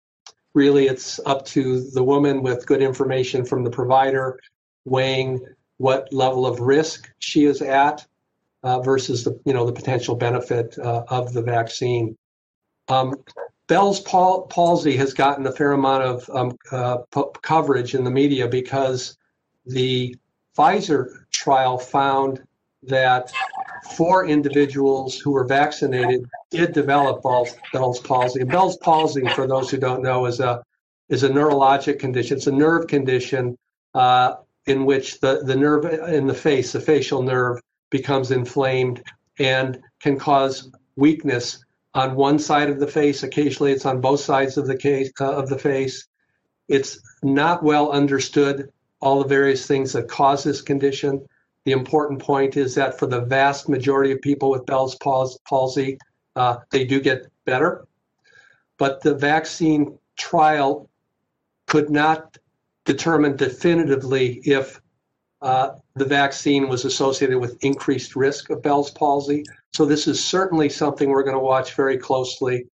[0.54, 4.40] really it's up to the woman with good information from the provider
[4.86, 5.40] weighing
[5.78, 8.06] what level of risk she is at
[8.64, 12.18] uh, versus the you know the potential benefit uh, of the vaccine.
[12.88, 13.16] Um,
[13.68, 18.12] Bell's pal- palsy has gotten a fair amount of um, uh, p- coverage in the
[18.12, 19.18] media because
[19.66, 20.16] the
[20.58, 22.42] Pfizer trial found
[22.84, 23.32] that
[23.96, 27.24] four individuals who were vaccinated did develop
[27.72, 28.42] Bell's palsy.
[28.42, 30.64] And Bell's palsy, for those who don't know, is a
[31.10, 32.38] is a neurologic condition.
[32.38, 33.58] It's a nerve condition
[33.94, 37.62] uh, in which the, the nerve in the face, the facial nerve,
[37.92, 39.04] becomes inflamed
[39.38, 43.22] and can cause weakness on one side of the face.
[43.22, 46.08] Occasionally, it's on both sides of the case uh, of the face.
[46.68, 51.26] It's not well understood all the various things that cause this condition.
[51.66, 56.00] The important point is that for the vast majority of people with Bell's palsy,
[56.36, 57.86] uh, they do get better.
[58.78, 60.90] But the vaccine trial
[61.68, 62.38] could not
[62.86, 64.81] determine definitively if
[65.42, 69.44] uh, the vaccine was associated with increased risk of Bell's palsy.
[69.74, 72.68] So this is certainly something we're going to watch very closely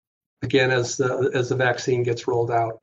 [0.41, 2.79] again as the as the vaccine gets rolled out.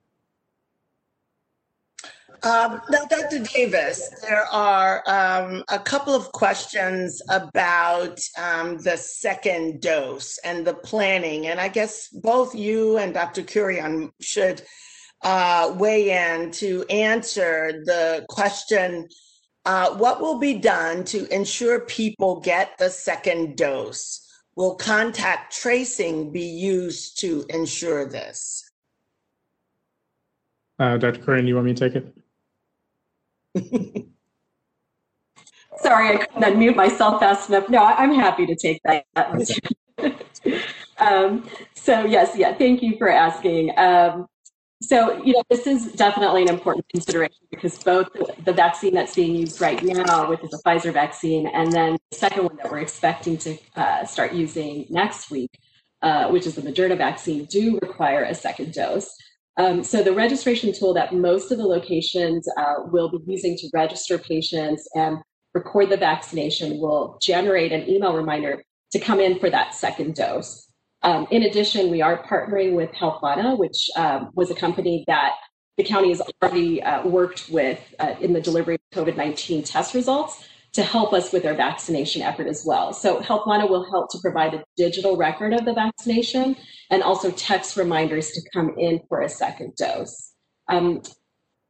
[2.45, 3.39] Um, now, Dr.
[3.39, 10.75] Davis, there are um, a couple of questions about um, the second dose and the
[10.75, 11.47] planning.
[11.47, 13.43] And I guess both you and Dr.
[13.43, 14.63] Kurian should
[15.23, 19.07] uh, weigh in to answer the question
[19.65, 24.21] uh, what will be done to ensure people get the second dose?
[24.57, 28.69] Will contact tracing be used to ensure this?
[30.79, 31.21] Uh, Dr.
[31.21, 32.13] Kurian, you want me to take it?
[35.79, 37.69] Sorry, I couldn't unmute myself fast enough.
[37.69, 39.07] No, I'm happy to take that.
[40.99, 43.77] um, so yes, yeah, thank you for asking.
[43.79, 44.29] Um,
[44.83, 48.09] so, you know, this is definitely an important consideration because both
[48.45, 52.17] the vaccine that's being used right now, which is a Pfizer vaccine, and then the
[52.17, 55.51] second one that we're expecting to uh, start using next week,
[56.03, 59.15] uh, which is the Moderna vaccine, do require a second dose.
[59.57, 63.69] Um, so the registration tool that most of the locations uh, will be using to
[63.75, 65.19] register patients and
[65.55, 70.72] record the vaccination will generate an email reminder to come in for that second dose.
[71.03, 75.33] Um, in addition, we are partnering with Healthvana, which um, was a company that
[75.77, 80.45] the county has already uh, worked with uh, in the delivery of COVID-19 test results
[80.73, 82.93] to help us with our vaccination effort as well.
[82.93, 86.57] So Healthvana will help to provide a digital record of the vaccination
[86.91, 90.33] and also text reminders to come in for a second dose.
[90.69, 91.03] Um,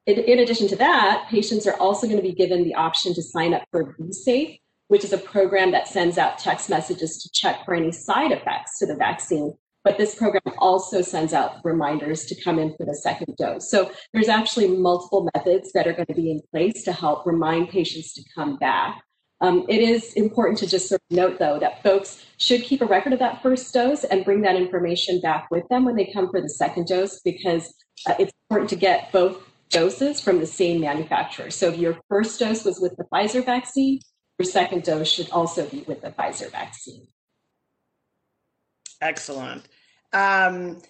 [0.06, 3.22] in, in, addition to that, patients are also going to be given the option to
[3.22, 4.58] sign up for v-safe,
[4.92, 8.78] which is a program that sends out text messages to check for any side effects
[8.78, 9.52] to the vaccine
[9.84, 13.68] but this program also sends out reminders to come in for the second dose.
[13.68, 17.68] So there's actually multiple methods that are going to be in place to help remind
[17.68, 19.02] patients to come back.
[19.40, 22.86] Um, it is important to just sort of note, though, that folks should keep a
[22.86, 26.30] record of that first dose and bring that information back with them when they come
[26.30, 27.74] for the second dose because
[28.06, 31.50] uh, it's important to get both doses from the same manufacturer.
[31.50, 33.98] So if your first dose was with the Pfizer vaccine,
[34.38, 37.06] your second dose should also be with the Pfizer vaccine.
[39.00, 39.66] Excellent.
[40.12, 40.80] Um,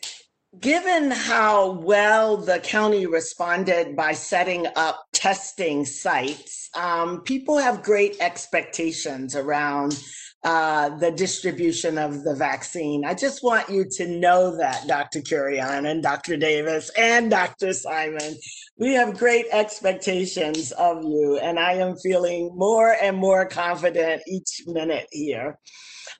[0.61, 8.17] given how well the county responded by setting up testing sites, um, people have great
[8.21, 9.99] expectations around
[10.45, 13.05] uh, the distribution of the vaccine.
[13.05, 15.21] I just want you to know that, Dr.
[15.21, 16.37] Kurian and Dr.
[16.37, 17.73] Davis and Dr.
[17.73, 18.35] Simon.
[18.83, 24.63] We have great expectations of you, and I am feeling more and more confident each
[24.67, 25.57] minute here.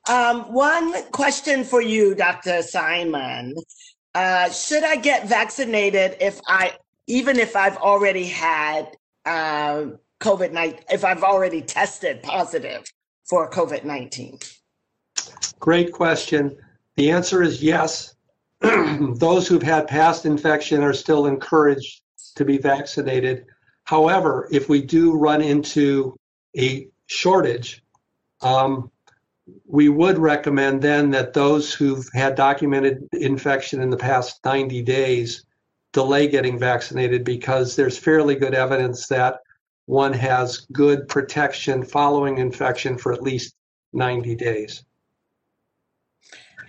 [0.07, 2.61] Um, one question for you, Dr.
[2.61, 3.53] Simon.
[4.15, 8.95] Uh, should I get vaccinated if I, even if I've already had
[9.25, 9.87] uh,
[10.21, 12.85] COVID 19, if I've already tested positive
[13.25, 14.39] for COVID 19?
[15.59, 16.55] Great question.
[16.95, 18.15] The answer is yes.
[18.61, 21.99] Those who've had past infection are still encouraged
[22.33, 23.45] to be vaccinated.
[23.85, 26.15] However, if we do run into
[26.57, 27.81] a shortage,
[28.41, 28.91] um,
[29.65, 35.45] we would recommend then that those who've had documented infection in the past 90 days
[35.91, 39.39] delay getting vaccinated because there's fairly good evidence that
[39.85, 43.53] one has good protection following infection for at least
[43.91, 44.83] 90 days.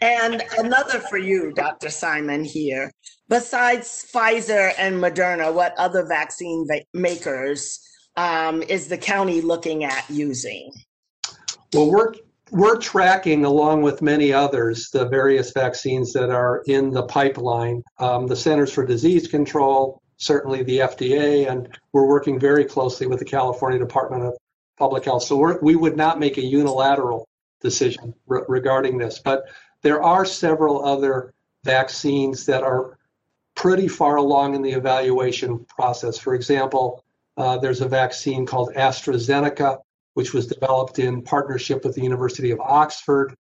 [0.00, 1.88] And another for you, Dr.
[1.88, 2.92] Simon, here.
[3.28, 7.80] Besides Pfizer and Moderna, what other vaccine makers
[8.16, 10.72] um, is the county looking at using?
[11.72, 12.14] Well, we're
[12.50, 17.82] we're tracking, along with many others, the various vaccines that are in the pipeline.
[17.98, 23.18] Um, the Centers for Disease Control, certainly the FDA, and we're working very closely with
[23.18, 24.34] the California Department of
[24.78, 25.24] Public Health.
[25.24, 27.26] So we would not make a unilateral
[27.60, 29.44] decision re- regarding this, but
[29.82, 31.32] there are several other
[31.64, 32.98] vaccines that are
[33.64, 36.18] pretty far along in the evaluation process.
[36.18, 37.02] For example,
[37.38, 39.78] uh, there's a vaccine called AstraZeneca
[40.12, 43.34] which was developed in partnership with the University of Oxford,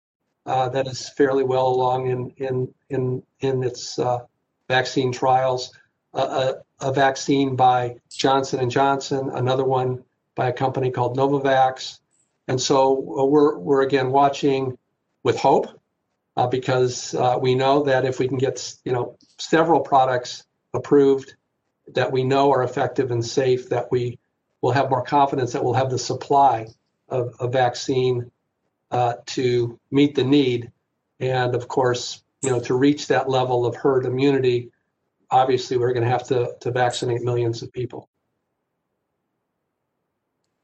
[0.45, 4.19] uh, that is fairly well along in in in in its uh,
[4.67, 5.73] vaccine trials.
[6.13, 10.03] a, a, vaccine by Johnson and Johnson, another one
[10.35, 11.99] by a company called Novavax,
[12.47, 12.77] and so
[13.17, 14.77] uh, we're we're again watching
[15.23, 15.67] with hope
[16.37, 21.35] uh, because uh, we know that if we can get you know several products approved
[21.93, 24.19] that we know are effective and safe, that we
[24.61, 26.67] we'll have more confidence that we'll have the supply
[27.09, 28.31] of a vaccine
[28.91, 30.71] uh, to meet the need.
[31.19, 34.71] And of course, you know, to reach that level of herd immunity,
[35.29, 38.07] obviously we're going to have to, to vaccinate millions of people.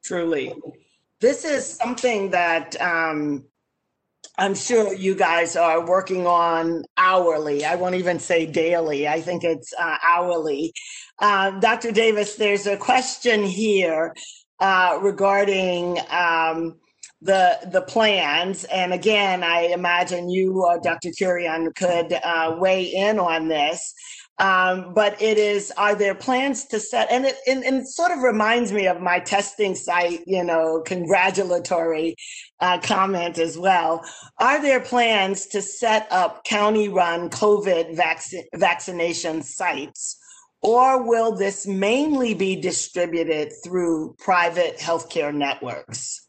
[0.03, 0.53] Truly.
[1.19, 3.45] This is something that um,
[4.39, 7.65] I'm sure you guys are working on hourly.
[7.65, 9.07] I won't even say daily.
[9.07, 10.73] I think it's uh, hourly.
[11.19, 11.91] Uh, Dr.
[11.91, 14.13] Davis, there's a question here
[14.59, 16.75] uh, regarding um,
[17.19, 21.09] the the plans, and again, I imagine you, Dr.
[21.09, 23.91] Kurian, could uh, weigh in on this.
[24.39, 28.11] Um, but it is, are there plans to set, and it, and, and, it sort
[28.11, 32.15] of reminds me of my testing site, you know, congratulatory
[32.59, 34.05] uh, comment as well.
[34.37, 40.19] Are there plans to set up county run COVID vac- vaccination sites?
[40.61, 46.26] Or will this mainly be distributed through private healthcare networks?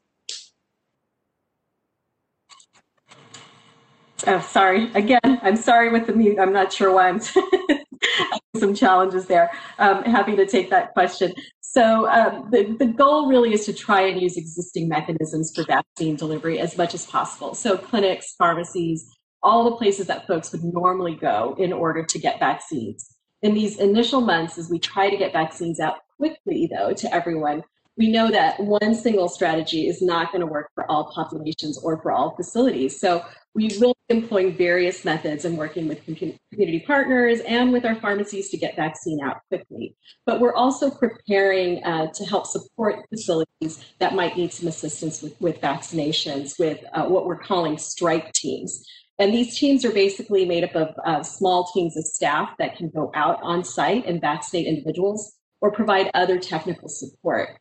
[4.29, 4.93] Oh, sorry.
[4.93, 6.39] Again, I'm sorry with the mute.
[6.39, 7.19] I'm not sure why I'm
[8.57, 9.51] some challenges there.
[9.79, 11.33] Um, happy to take that question.
[11.63, 16.15] So um, the, the goal really is to try and use existing mechanisms for vaccine
[16.17, 17.55] delivery as much as possible.
[17.55, 19.09] So clinics, pharmacies,
[19.43, 23.17] all the places that folks would normally go in order to get vaccines.
[23.41, 27.63] In these initial months, as we try to get vaccines out quickly, though, to everyone,
[27.99, 32.01] we know that one single strategy is not going to work for all populations or
[32.01, 32.99] for all facilities.
[32.99, 33.25] So
[33.57, 38.51] we will be employing various methods and working with community partners and with our pharmacies
[38.51, 39.97] to get vaccine out quickly.
[40.27, 45.39] But we're also preparing uh, to help support facilities that might need some assistance with,
[45.41, 48.87] with vaccinations with uh, what we're calling strike teams.
[49.19, 52.91] And these teams are basically made up of uh, small teams of staff that can
[52.91, 57.59] go out on site and vaccinate individuals or provide other technical support.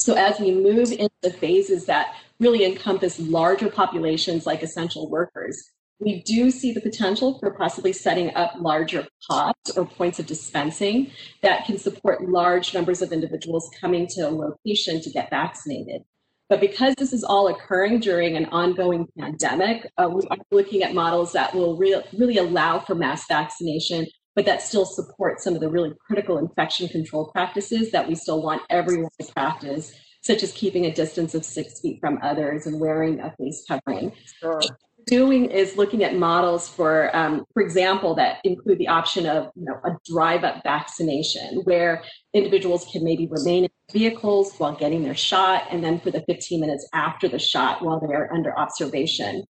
[0.00, 5.62] So as we move into the phases that really encompass larger populations like essential workers,
[5.98, 11.10] we do see the potential for possibly setting up larger pods or points of dispensing
[11.42, 16.00] that can support large numbers of individuals coming to a location to get vaccinated.
[16.48, 20.94] But because this is all occurring during an ongoing pandemic, uh, we are looking at
[20.94, 24.06] models that will re- really allow for mass vaccination
[24.40, 28.40] but that still supports some of the really critical infection control practices that we still
[28.40, 32.80] want everyone to practice, such as keeping a distance of six feet from others and
[32.80, 34.10] wearing a face covering.
[34.40, 34.62] Sure.
[35.04, 39.66] Doing is looking at models for, um, for example, that include the option of you
[39.66, 45.64] know, a drive-up vaccination, where individuals can maybe remain in vehicles while getting their shot,
[45.70, 49.44] and then for the 15 minutes after the shot while they are under observation.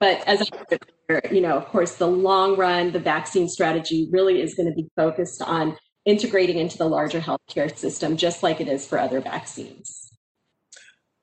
[0.00, 0.78] But as I
[1.30, 4.88] you know, of course, the long run, the vaccine strategy really is going to be
[4.94, 10.10] focused on integrating into the larger healthcare system, just like it is for other vaccines.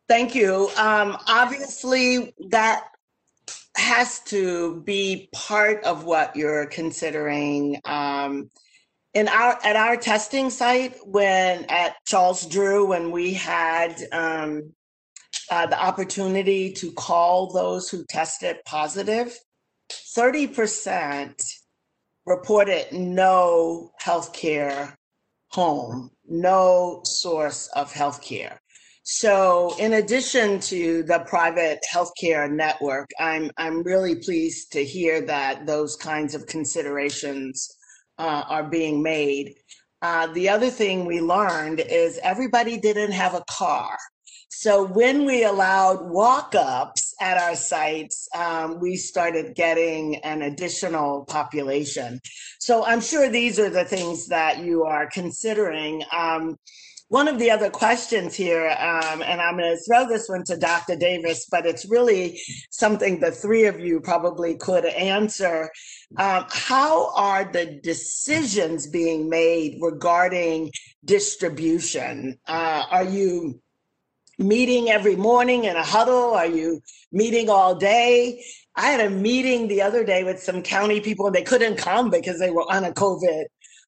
[0.07, 0.69] Thank you.
[0.77, 2.85] Um, obviously, that
[3.75, 7.79] has to be part of what you're considering.
[7.85, 8.49] Um,
[9.13, 14.73] in our at our testing site, when at Charles Drew, when we had um,
[15.49, 19.37] uh, the opportunity to call those who tested positive,
[20.17, 21.53] 30%
[22.25, 24.95] reported no healthcare
[25.49, 28.57] home, no source of healthcare.
[29.07, 35.67] So, in addition to the private healthcare network, I'm I'm really pleased to hear that
[35.67, 37.69] those kinds of considerations
[38.17, 39.55] uh, are being made.
[40.05, 43.97] Uh, the other thing we learned is everybody didn't have a car.
[44.49, 52.19] So when we allowed walk-ups at our sites, um, we started getting an additional population.
[52.59, 56.03] So I'm sure these are the things that you are considering.
[56.15, 56.59] Um,
[57.09, 60.57] one of the other questions here, um, and I'm going to throw this one to
[60.57, 60.95] Dr.
[60.95, 62.41] Davis, but it's really
[62.71, 65.69] something the three of you probably could answer.
[66.17, 70.71] Um, how are the decisions being made regarding
[71.03, 72.39] distribution?
[72.47, 73.61] Uh, are you
[74.39, 76.33] meeting every morning in a huddle?
[76.33, 76.81] Are you
[77.11, 78.43] meeting all day?
[78.75, 82.09] I had a meeting the other day with some county people and they couldn't come
[82.09, 83.45] because they were on a COVID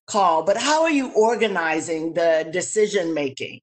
[0.07, 0.43] call.
[0.43, 3.61] But how are you organizing the decision making?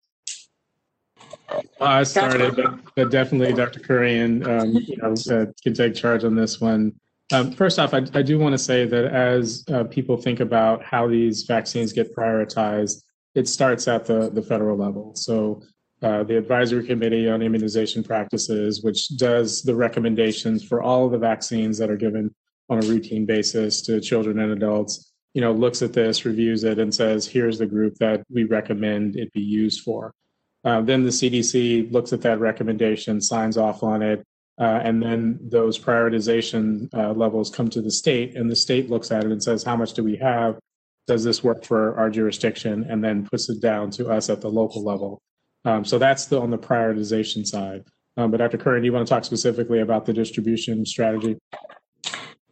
[1.80, 3.80] I started, but, but definitely Dr.
[3.80, 6.92] Kurian, um, you know, uh, can take charge on this one.
[7.32, 10.82] Um, first off, I, I do want to say that as uh, people think about
[10.84, 13.02] how these vaccines get prioritized,
[13.34, 15.14] it starts at the, the federal level.
[15.14, 15.62] So
[16.02, 21.18] uh, the Advisory Committee on Immunization Practices, which does the recommendations for all of the
[21.18, 22.34] vaccines that are given
[22.68, 26.78] on a routine basis to children and adults, you know, looks at this, reviews it,
[26.78, 30.14] and says, here's the group that we recommend it be used for.
[30.64, 34.24] Uh, then the CDC looks at that recommendation, signs off on it,
[34.58, 39.10] uh, and then those prioritization uh, levels come to the state, and the state looks
[39.10, 40.58] at it and says, how much do we have?
[41.06, 42.86] Does this work for our jurisdiction?
[42.88, 45.20] And then puts it down to us at the local level.
[45.64, 47.84] Um, so that's the, on the prioritization side.
[48.16, 48.58] Um, but Dr.
[48.58, 51.36] Kurian, do you want to talk specifically about the distribution strategy?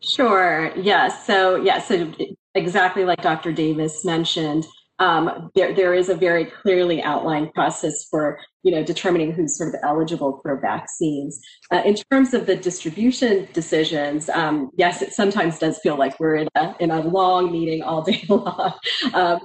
[0.00, 0.72] Sure.
[0.76, 1.08] Yeah.
[1.08, 1.80] So yeah.
[1.80, 2.12] So
[2.54, 3.52] exactly like Dr.
[3.52, 4.66] Davis mentioned,
[4.98, 9.74] um, there there is a very clearly outlined process for you know determining who's sort
[9.74, 11.40] of eligible for vaccines.
[11.72, 16.36] Uh, in terms of the distribution decisions, um, yes, it sometimes does feel like we're
[16.36, 18.74] in a in a long meeting all day long
[19.14, 19.40] um,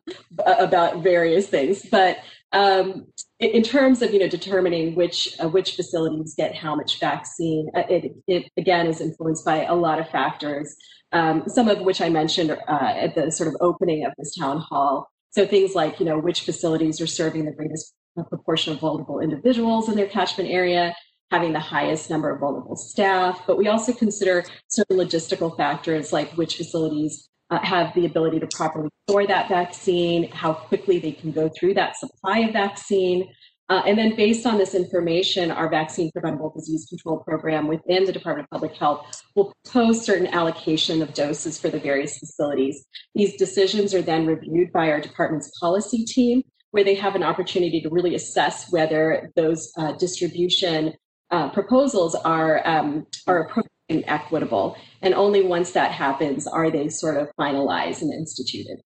[0.46, 2.20] about various things, but
[2.52, 3.08] um,
[3.40, 7.84] in terms of you know determining which uh, which facilities get how much vaccine, uh,
[7.90, 10.76] it, it again is influenced by a lot of factors.
[11.14, 14.60] Um, some of which I mentioned uh, at the sort of opening of this town
[14.60, 15.08] hall.
[15.30, 17.94] So things like you know which facilities are serving the greatest
[18.30, 20.96] proportion of vulnerable individuals in their catchment area,
[21.32, 23.44] having the highest number of vulnerable staff.
[23.46, 28.48] But we also consider certain logistical factors like which facilities uh, have the ability to
[28.48, 33.30] properly store that vaccine, how quickly they can go through that supply of vaccine.
[33.70, 38.14] Uh, and then, based on this information, our vaccine preventable disease control program within the
[38.14, 42.86] Department of Public Health will propose certain allocation of doses for the various facilities.
[43.14, 47.82] These decisions are then reviewed by our department's policy team, where they have an opportunity
[47.82, 50.94] to really assess whether those uh, distribution
[51.32, 54.78] uh, proposals are um, are appropriate and equitable.
[55.02, 58.80] And only once that happens are they sort of finalized and instituted.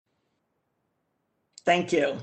[1.66, 2.18] Thank you.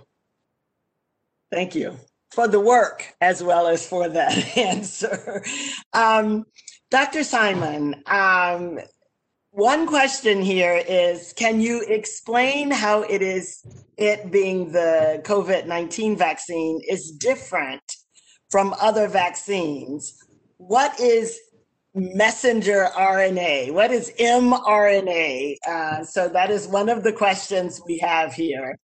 [1.52, 1.96] Thank you
[2.30, 5.42] for the work as well as for that answer.
[5.92, 6.44] Um,
[6.90, 7.24] Dr.
[7.24, 8.78] Simon, um,
[9.50, 13.64] one question here is Can you explain how it is,
[13.96, 17.82] it being the COVID 19 vaccine, is different
[18.50, 20.16] from other vaccines?
[20.58, 21.38] What is
[21.94, 23.72] messenger RNA?
[23.72, 25.56] What is mRNA?
[25.66, 28.78] Uh, so that is one of the questions we have here.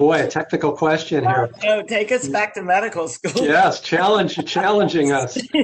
[0.00, 1.50] Boy, a technical question here.
[1.62, 3.44] Oh, take us back to medical school.
[3.44, 5.38] yes, challenge, challenging us.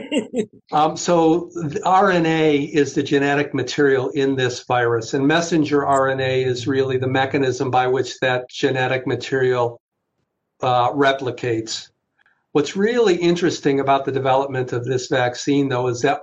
[0.72, 1.49] Um, so
[1.84, 7.70] RNA is the genetic material in this virus, and messenger RNA is really the mechanism
[7.70, 9.80] by which that genetic material
[10.61, 11.91] uh, replicates.
[12.51, 16.22] What's really interesting about the development of this vaccine, though, is that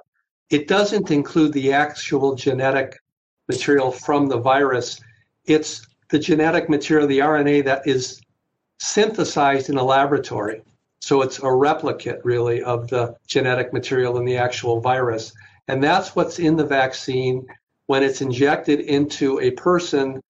[0.50, 3.00] it doesn't include the actual genetic
[3.48, 5.00] material from the virus.
[5.46, 8.22] It's the genetic material, the RNA that is
[8.78, 10.62] synthesized in a laboratory.
[11.00, 15.34] So it's a replicate, really, of the genetic material in the actual virus.
[15.68, 17.48] And that's what's in the vaccine
[17.88, 20.22] when it's injected into a person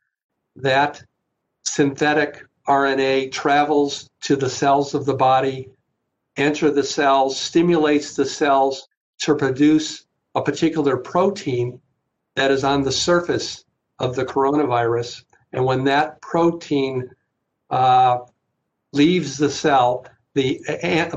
[0.56, 1.04] that
[1.64, 5.68] synthetic RNA travels to the cells of the body
[6.38, 8.88] enter the cells, stimulates the cells
[9.20, 10.06] to produce
[10.36, 11.82] a particular protein
[12.38, 13.66] that is on the surface
[14.00, 15.24] of the coronavirus.
[15.54, 17.10] And when that protein
[17.70, 18.20] uh,
[18.92, 20.60] leaves the cell, the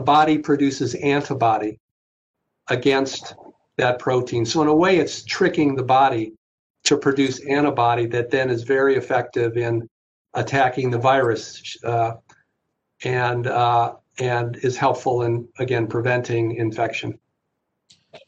[0.05, 1.79] body produces antibody
[2.69, 3.35] against
[3.77, 4.45] that protein.
[4.45, 6.35] So in a way, it's tricking the body
[6.85, 9.89] to produce antibody that then is very effective in
[10.35, 12.13] attacking the virus uh,
[13.05, 17.19] and uh, and is helpful in again preventing infection.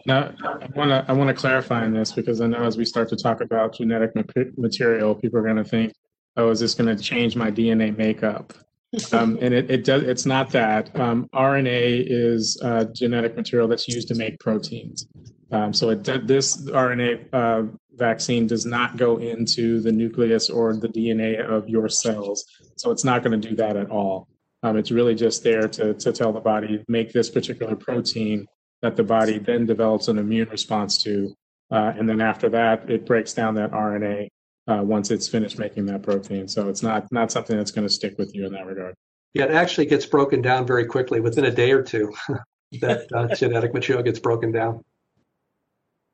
[0.08, 2.86] Now, I want to I want to clarify on this because I know as we
[2.86, 4.12] start to talk about genetic
[4.56, 5.92] material, people are going to think,
[6.38, 8.54] "Oh, is this going to change my DNA makeup?"
[9.12, 10.04] um, and it, it does.
[10.04, 10.98] It's not that.
[10.98, 15.06] Um, RNA is uh, genetic material that's used to make proteins.
[15.52, 20.88] Um, so it, this RNA uh, vaccine does not go into the nucleus or the
[20.88, 22.46] DNA of your cells.
[22.76, 24.26] So it's not going to do that at all.
[24.62, 28.46] Um, it's really just there to, to tell the body, make this particular protein
[28.82, 31.34] that the body then develops an immune response to.
[31.70, 34.28] Uh, and then after that, it breaks down that RNA
[34.66, 36.48] uh, once it's finished making that protein.
[36.48, 38.94] So it's not not something that's going to stick with you in that regard.
[39.34, 42.14] Yeah, it actually gets broken down very quickly within a day or two.
[42.80, 44.84] that uh, genetic material gets broken down.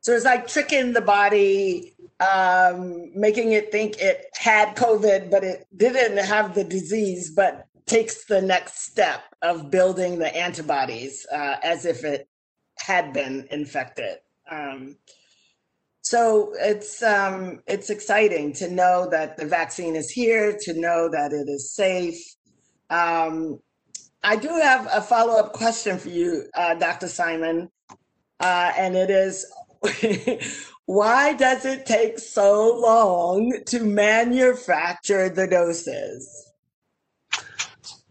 [0.01, 5.67] So it's like tricking the body, um, making it think it had COVID, but it
[5.77, 11.87] didn't have the disease, but takes the next step of building the antibodies uh, as
[11.87, 12.29] if it
[12.79, 14.19] had been infected.
[14.51, 14.97] Um,
[16.03, 21.33] so it's um, it's exciting to know that the vaccine is here, to know that
[21.33, 22.21] it is safe.
[22.91, 23.59] Um,
[24.23, 27.09] I do have a follow up question for you, uh, Dr.
[27.09, 27.71] Simon,
[28.41, 29.47] uh, and it is
[30.87, 36.53] why does it take so long to manufacture the doses?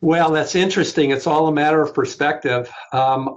[0.03, 1.11] Well, that's interesting.
[1.11, 2.69] It's all a matter of perspective.
[2.91, 3.33] Um,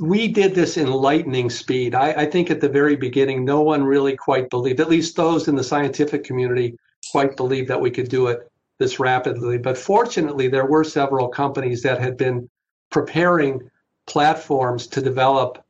[0.00, 1.94] we did this in lightning speed.
[1.94, 5.48] I, I, think at the very beginning, no one really quite believed, at least those
[5.48, 6.78] in the scientific community,
[7.12, 9.58] quite believed that we could do it this rapidly.
[9.58, 12.48] But fortunately, there were several companies that had been
[12.90, 13.70] preparing
[14.06, 15.62] platforms to develop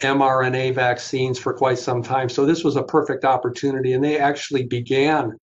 [0.00, 2.28] mRNA vaccines for quite some time.
[2.28, 5.38] So this was a perfect opportunity, and they actually began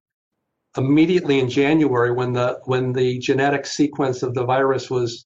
[0.78, 5.26] immediately in January when the when the genetic sequence of the virus was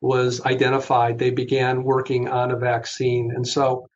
[0.00, 1.18] was identified.
[1.18, 3.88] They began working on a vaccine, and so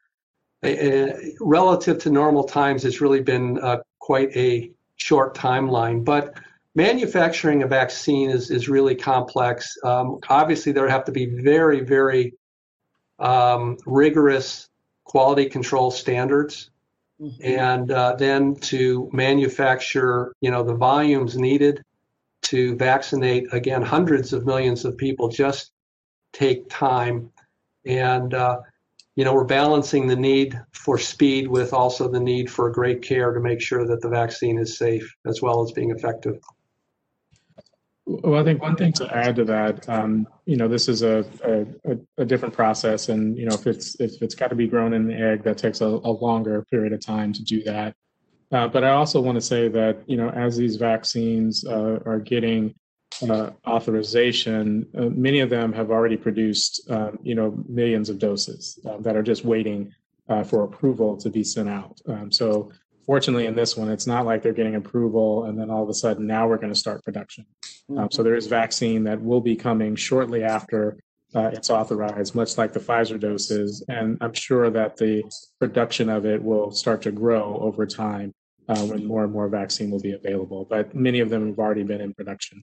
[0.65, 1.09] uh,
[1.41, 6.35] relative to normal times, it's really been uh, quite a short timeline, but.
[6.75, 9.77] Manufacturing a vaccine is, is really complex.
[9.83, 12.35] Um, obviously, there have to be very, very
[13.19, 14.69] um, rigorous
[15.05, 16.71] quality control standards,
[17.21, 17.45] mm-hmm.
[17.45, 21.83] and uh, then to manufacture, you know, the volumes needed
[22.43, 25.73] to vaccinate again hundreds of millions of people just
[26.33, 27.31] take time,
[27.85, 28.59] and uh,
[29.17, 33.33] you know we're balancing the need for speed with also the need for great care
[33.33, 36.39] to make sure that the vaccine is safe as well as being effective.
[38.11, 41.27] Well, I think one thing to add to that, um, you know, this is a,
[41.45, 44.95] a, a, different process, and you know, if it's if it's got to be grown
[44.95, 47.95] in the egg, that takes a, a longer period of time to do that.
[48.51, 52.19] Uh, but I also want to say that you know, as these vaccines uh, are
[52.19, 52.75] getting
[53.29, 58.79] uh, authorization, uh, many of them have already produced, um, you know, millions of doses
[58.89, 59.93] uh, that are just waiting
[60.31, 62.01] uh, for approval to be sent out.
[62.07, 62.73] Um, so
[63.09, 65.95] fortunately in this one it's not like they're getting approval and then all of a
[65.95, 67.47] sudden now we're going to start production
[67.91, 68.01] mm-hmm.
[68.01, 70.99] um, so there is vaccine that will be coming shortly after
[71.35, 75.23] uh, it's authorized much like the pfizer doses and i'm sure that the
[75.59, 78.31] production of it will start to grow over time
[78.69, 81.83] uh, when more and more vaccine will be available but many of them have already
[81.83, 82.63] been in production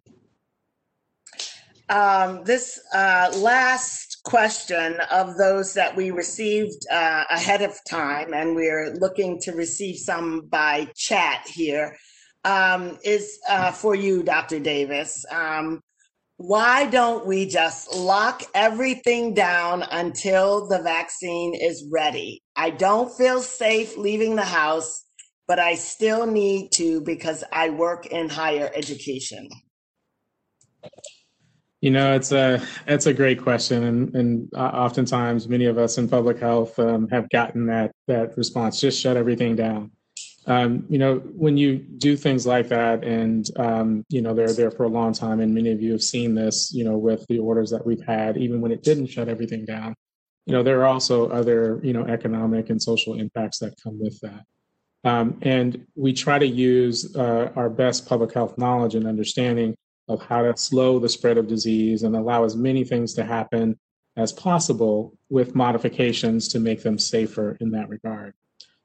[1.89, 8.55] um, this uh, last question of those that we received uh, ahead of time, and
[8.55, 11.95] we're looking to receive some by chat here,
[12.43, 14.59] um, is uh, for you, Dr.
[14.59, 15.25] Davis.
[15.31, 15.81] Um,
[16.37, 22.41] why don't we just lock everything down until the vaccine is ready?
[22.55, 25.05] I don't feel safe leaving the house,
[25.47, 29.47] but I still need to because I work in higher education.
[31.81, 35.97] You know, it's a it's a great question, and and uh, oftentimes many of us
[35.97, 38.79] in public health um, have gotten that that response.
[38.79, 39.91] Just shut everything down.
[40.47, 44.71] Um, you know, when you do things like that, and um, you know they're there
[44.71, 46.71] for a long time, and many of you have seen this.
[46.73, 49.95] You know, with the orders that we've had, even when it didn't shut everything down.
[50.45, 54.19] You know, there are also other you know economic and social impacts that come with
[54.21, 54.43] that.
[55.03, 59.75] Um, and we try to use uh, our best public health knowledge and understanding
[60.07, 63.77] of how to slow the spread of disease and allow as many things to happen
[64.17, 68.33] as possible with modifications to make them safer in that regard.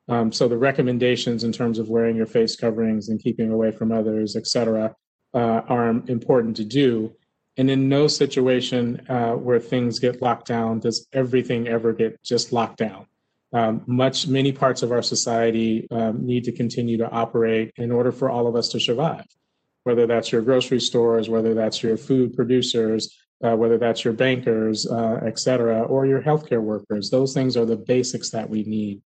[0.08, 3.92] Um, so the recommendations in terms of wearing your face coverings and keeping away from
[3.92, 4.94] others, et cetera,
[5.34, 7.14] uh, are important to do.
[7.56, 12.52] And in no situation uh, where things get locked down does everything ever get just
[12.52, 13.06] locked down.
[13.52, 18.12] Um, much, many parts of our society um, need to continue to operate in order
[18.12, 19.26] for all of us to survive.
[19.84, 24.86] Whether that's your grocery stores, whether that's your food producers, uh, whether that's your bankers,
[24.86, 29.00] uh, et cetera, or your healthcare workers, those things are the basics that we need.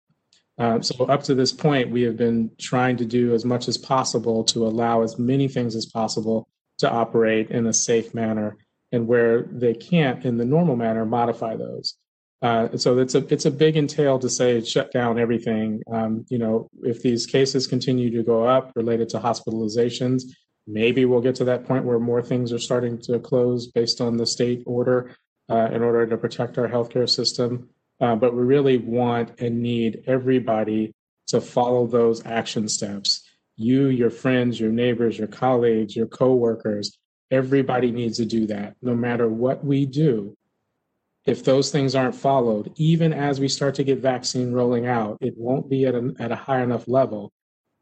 [0.58, 3.76] Uh, so up to this point, we have been trying to do as much as
[3.76, 6.48] possible to allow as many things as possible
[6.78, 8.56] to operate in a safe manner,
[8.92, 11.96] and where they can't in the normal manner, modify those.
[12.42, 15.80] Uh, so it's a it's a big entail to say shut down everything.
[15.90, 20.24] Um, you know, if these cases continue to go up related to hospitalizations,
[20.66, 24.16] maybe we'll get to that point where more things are starting to close based on
[24.16, 25.16] the state order
[25.50, 27.68] uh, in order to protect our healthcare system.
[28.00, 30.92] Uh, but we really want and need everybody
[31.28, 33.22] to follow those action steps.
[33.56, 36.98] You, your friends, your neighbors, your colleagues, your coworkers,
[37.30, 38.76] everybody needs to do that.
[38.82, 40.36] No matter what we do,
[41.24, 45.34] if those things aren't followed, even as we start to get vaccine rolling out, it
[45.36, 47.32] won't be at a, at a high enough level.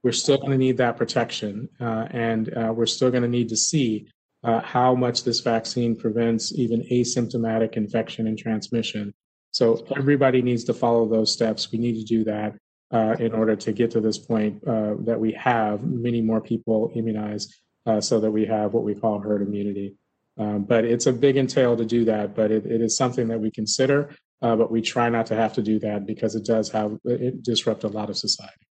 [0.02, 3.50] We're still going to need that protection, uh, and uh, we're still going to need
[3.50, 4.08] to see
[4.42, 9.12] uh, how much this vaccine prevents even asymptomatic infection and transmission.
[9.50, 11.70] So everybody needs to follow those steps.
[11.70, 12.54] We need to do that
[12.92, 16.92] uh, in order to get to this point uh, that we have many more people
[16.94, 19.96] immunized, uh, so that we have what we call herd immunity.
[20.38, 23.40] Um, but it's a big entail to do that, but it, it is something that
[23.40, 26.96] we consider, but we try not to have to do that because it does have,
[27.04, 28.66] it disrupt a lot of society.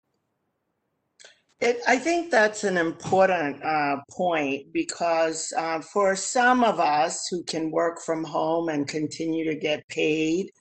[1.62, 7.44] It, I think that's an important uh, point because uh, for some of us who
[7.44, 10.52] can work from home and continue to get paid,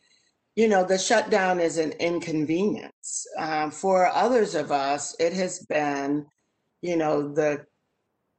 [0.55, 3.27] you know, the shutdown is an inconvenience.
[3.37, 6.27] Uh, for others of us, it has been,
[6.81, 7.65] you know, the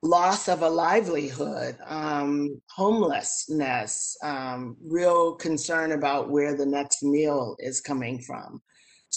[0.02, 7.82] loss of a livelihood, um, homelessness, um, real concern about where the next meal is
[7.82, 8.62] coming from.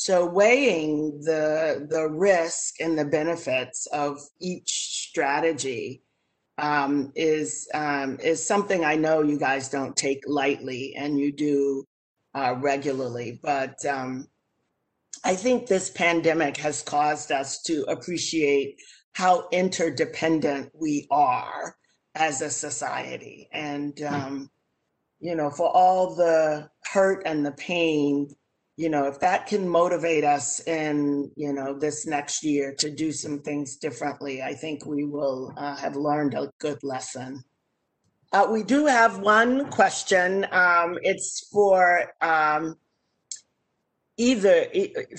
[0.00, 6.02] So weighing the the risk and the benefits of each strategy
[6.56, 11.84] um, is um, is something I know you guys don't take lightly, and you do
[12.34, 13.40] uh, regularly.
[13.42, 14.28] But um,
[15.24, 18.76] I think this pandemic has caused us to appreciate
[19.12, 21.76] how interdependent we are
[22.14, 23.48] as a society.
[23.52, 24.14] And, hmm.
[24.14, 24.50] um,
[25.20, 28.28] you know, for all the hurt and the pain,
[28.78, 33.10] you know, if that can motivate us in, you know, this next year to do
[33.10, 37.42] some things differently, I think we will uh, have learned a good lesson.
[38.32, 40.46] Uh, we do have one question.
[40.52, 42.76] Um, it's for um,
[44.16, 44.66] either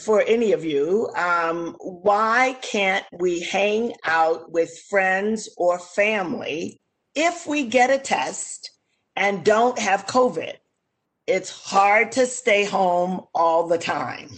[0.01, 6.80] for any of you um, why can't we hang out with friends or family
[7.16, 8.72] if we get a test
[9.16, 10.55] and don't have covid
[11.30, 14.30] it's hard to stay home all the time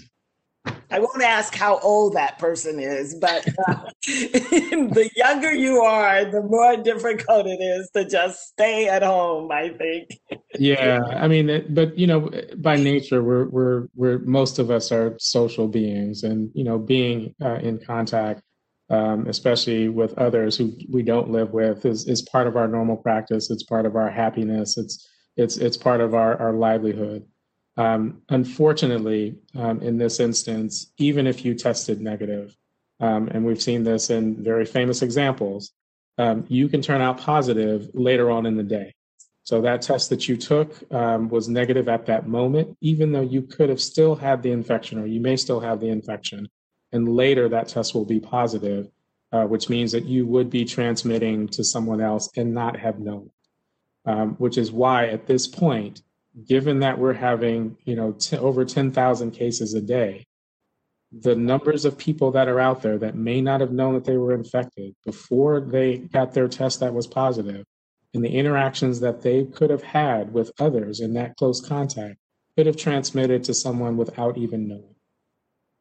[0.91, 3.75] I won't ask how old that person is, but uh,
[4.05, 9.51] the younger you are, the more difficult it is to just stay at home.
[9.51, 10.19] I think.
[10.59, 15.15] yeah, I mean, but you know, by nature, we're we're we're most of us are
[15.17, 18.41] social beings, and you know, being uh, in contact,
[18.89, 22.97] um, especially with others who we don't live with, is is part of our normal
[22.97, 23.49] practice.
[23.49, 24.77] It's part of our happiness.
[24.77, 27.25] It's it's it's part of our our livelihood.
[27.77, 32.55] Um, unfortunately, um, in this instance, even if you tested negative,
[32.99, 35.71] um, and we've seen this in very famous examples,
[36.17, 38.93] um, you can turn out positive later on in the day.
[39.43, 43.41] So that test that you took um, was negative at that moment, even though you
[43.41, 46.47] could have still had the infection, or you may still have the infection.
[46.91, 48.91] And later that test will be positive,
[49.31, 53.31] uh, which means that you would be transmitting to someone else and not have known.
[54.03, 56.01] Um, which is why at this point,
[56.47, 60.25] given that we're having, you know, t- over 10,000 cases a day,
[61.11, 64.17] the numbers of people that are out there that may not have known that they
[64.17, 67.65] were infected before they got their test that was positive,
[68.13, 72.17] and the interactions that they could have had with others in that close contact
[72.55, 74.95] could have transmitted to someone without even knowing.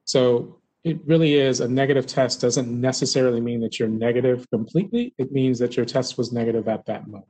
[0.04, 5.14] So it really is a negative test doesn't necessarily mean that you're negative completely.
[5.18, 7.26] It means that your test was negative at that moment.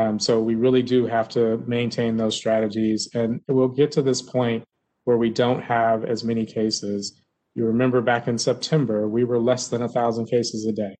[0.00, 3.08] Um, so we really do have to maintain those strategies.
[3.14, 4.64] And we'll get to this point
[5.04, 7.20] where we don't have as many cases.
[7.54, 10.96] You remember back in September, we were less than a thousand cases a day.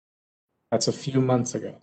[0.70, 1.78] That's a few months ago.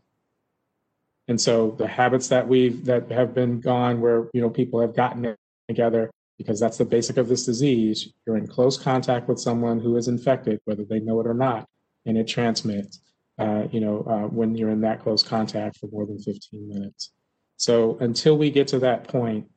[1.28, 4.96] And so the habits that we've that have been gone where you know people have
[4.96, 5.36] gotten
[5.68, 8.14] together because that's the basic of this disease.
[8.26, 11.66] You're in close contact with someone who is infected, whether they know it or not,
[12.06, 13.02] and it transmits
[13.38, 17.12] uh, you know, uh, when you're in that close contact for more than 15 minutes.
[17.58, 19.50] So until we get to that point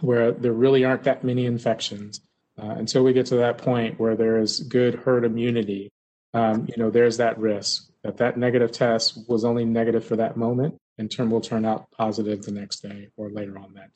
[0.00, 2.20] where there really aren't that many infections,
[2.60, 5.92] uh, until we get to that point where there is good herd immunity,
[6.34, 10.36] um, you know, there's that risk that that negative test was only negative for that
[10.36, 13.92] moment and turn will turn out positive the next day or later on that day.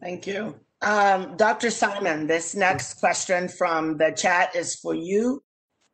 [0.00, 0.58] Thank you.
[0.82, 1.70] Um, Dr.
[1.70, 5.43] Simon, this next question from the chat is for you.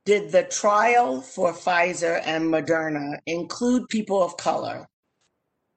[0.05, 4.87] Did the trial for Pfizer and Moderna include people of color?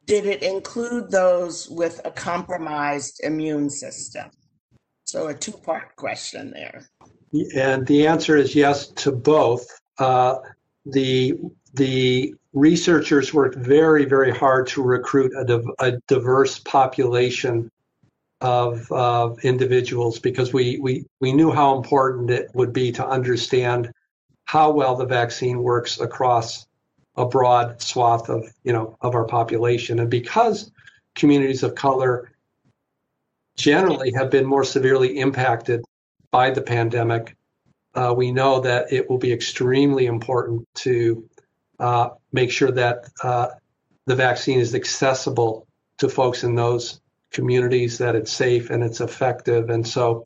[0.06, 4.30] Did it include those with a compromised immune system?
[5.06, 6.90] So, a two part question there.
[7.56, 9.68] And the answer is yes to both.
[10.00, 10.38] Uh,
[10.86, 11.38] the
[11.74, 17.70] the researchers worked very, very hard to recruit a, a diverse population
[18.42, 23.92] of uh, individuals because we, we, we knew how important it would be to understand
[24.46, 26.68] how well the vaccine works across
[27.16, 30.72] a broad swath of you know of our population and because
[31.16, 32.32] communities of color
[33.56, 35.84] generally have been more severely impacted
[36.32, 37.36] by the pandemic
[37.96, 41.28] uh, we know that it will be extremely important to
[41.80, 43.50] uh, make sure that uh,
[44.06, 45.68] the vaccine is accessible
[45.98, 47.00] to folks in those
[47.32, 49.70] communities, that it's safe and it's effective.
[49.70, 50.24] And so,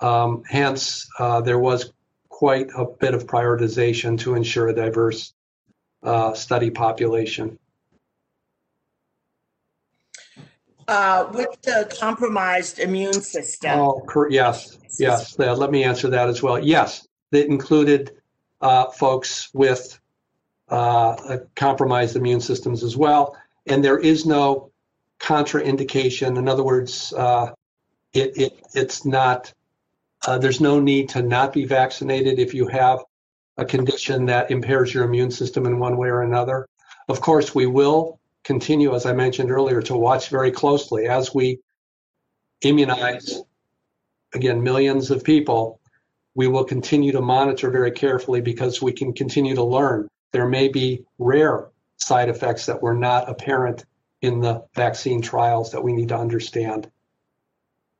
[0.00, 1.92] um, hence, uh, there was
[2.34, 5.34] quite a bit of prioritization to ensure a diverse
[6.02, 7.56] uh, study population.
[10.88, 13.78] Uh, with the compromised immune system.
[13.78, 15.38] Oh, yes, yes.
[15.38, 16.58] let me answer that as well.
[16.58, 18.10] Yes, it included
[18.60, 20.00] uh, folks with
[20.68, 23.36] uh, compromised immune systems as well.
[23.66, 24.72] And there is no
[25.20, 26.36] contraindication.
[26.36, 27.52] In other words, uh,
[28.12, 29.54] it, it, it's not,
[30.26, 33.00] uh, there's no need to not be vaccinated if you have
[33.56, 36.66] a condition that impairs your immune system in one way or another.
[37.08, 41.60] Of course, we will continue, as I mentioned earlier, to watch very closely as we
[42.62, 43.42] immunize,
[44.34, 45.80] again, millions of people.
[46.34, 50.66] We will continue to monitor very carefully because we can continue to learn there may
[50.66, 53.84] be rare side effects that were not apparent
[54.20, 56.90] in the vaccine trials that we need to understand.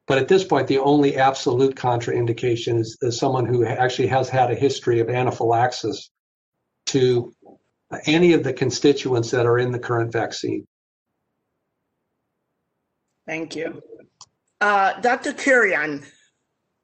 [0.07, 4.51] But at this point, the only absolute contraindication is, is someone who actually has had
[4.51, 6.11] a history of anaphylaxis
[6.87, 7.33] to
[8.07, 10.67] any of the constituents that are in the current vaccine.
[13.27, 13.83] Thank you.
[14.61, 15.33] Uh, Dr.
[15.33, 16.05] Kurian,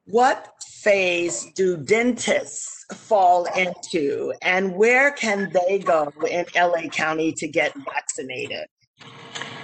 [0.05, 7.47] what phase do dentists fall into and where can they go in LA County to
[7.47, 8.65] get vaccinated?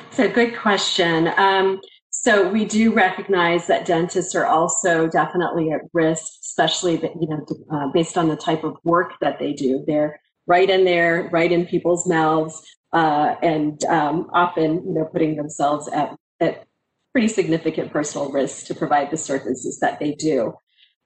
[0.10, 1.32] It's a good question.
[1.38, 1.82] Um,
[2.28, 7.88] so we do recognize that dentists are also definitely at risk, especially you know uh,
[7.94, 9.82] based on the type of work that they do.
[9.88, 12.62] They're right in there, right in people's mouths,
[12.92, 16.66] uh, and um, often you know putting themselves at, at
[17.14, 20.54] pretty significant personal risk to provide the services that they do.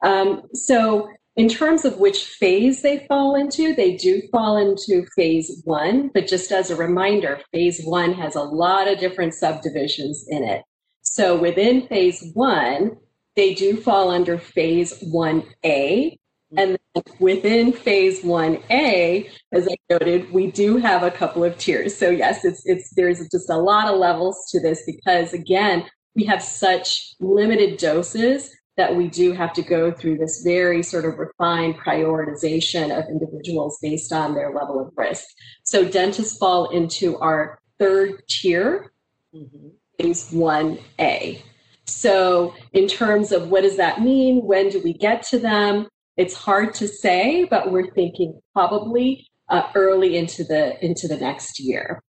[0.04, 5.62] Um, so in terms of which phase they fall into, they do fall into phase
[5.66, 10.44] one, but just as a reminder, phase one has a lot of different subdivisions in
[10.44, 10.64] it.
[11.02, 12.98] So within phase one,
[13.36, 16.18] they do fall under phase 1A.
[16.58, 16.78] And
[17.20, 21.96] within phase 1A, as I noted, we do have a couple of tiers.
[21.96, 26.26] So yes, it's it's there's just a lot of levels to this because again, we
[26.26, 31.18] have such limited doses that we do have to go through this very sort of
[31.18, 35.26] refined prioritization of individuals based on their level of risk.
[35.64, 38.92] So dentists fall into our third tier,
[39.34, 39.70] mm-hmm.
[40.02, 41.42] Phase 1A.
[41.86, 44.46] So in terms of what does that mean?
[44.46, 45.88] When do we get to them?
[46.18, 51.60] It's hard to say, but we're thinking probably uh, early into the into the next
[51.60, 52.02] year.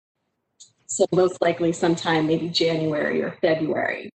[0.87, 4.11] So most likely sometime maybe January or February.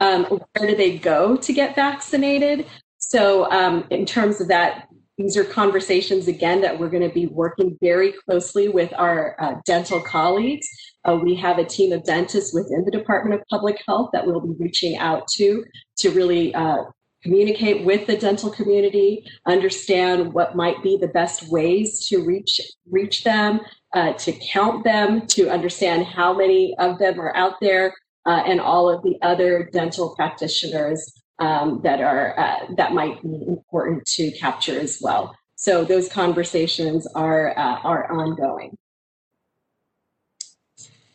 [0.00, 2.66] Um, where do they go to get vaccinated?
[2.98, 4.88] So, um, in terms of that,
[5.18, 9.54] these are conversations again that we're going to be working very closely with our uh,
[9.64, 10.66] dental colleagues.
[11.08, 14.40] Uh, we have a team of dentists within the Department of Public Health that we'll
[14.40, 15.64] be reaching out to
[15.98, 16.84] to really uh,
[17.22, 23.24] communicate with the dental community, understand what might be the best ways to reach reach
[23.24, 23.60] them,
[23.94, 27.94] uh, to count them, to understand how many of them are out there,
[28.26, 33.44] uh, and all of the other dental practitioners um, that are uh, that might be
[33.48, 35.34] important to capture as well.
[35.56, 38.76] So those conversations are uh, are ongoing.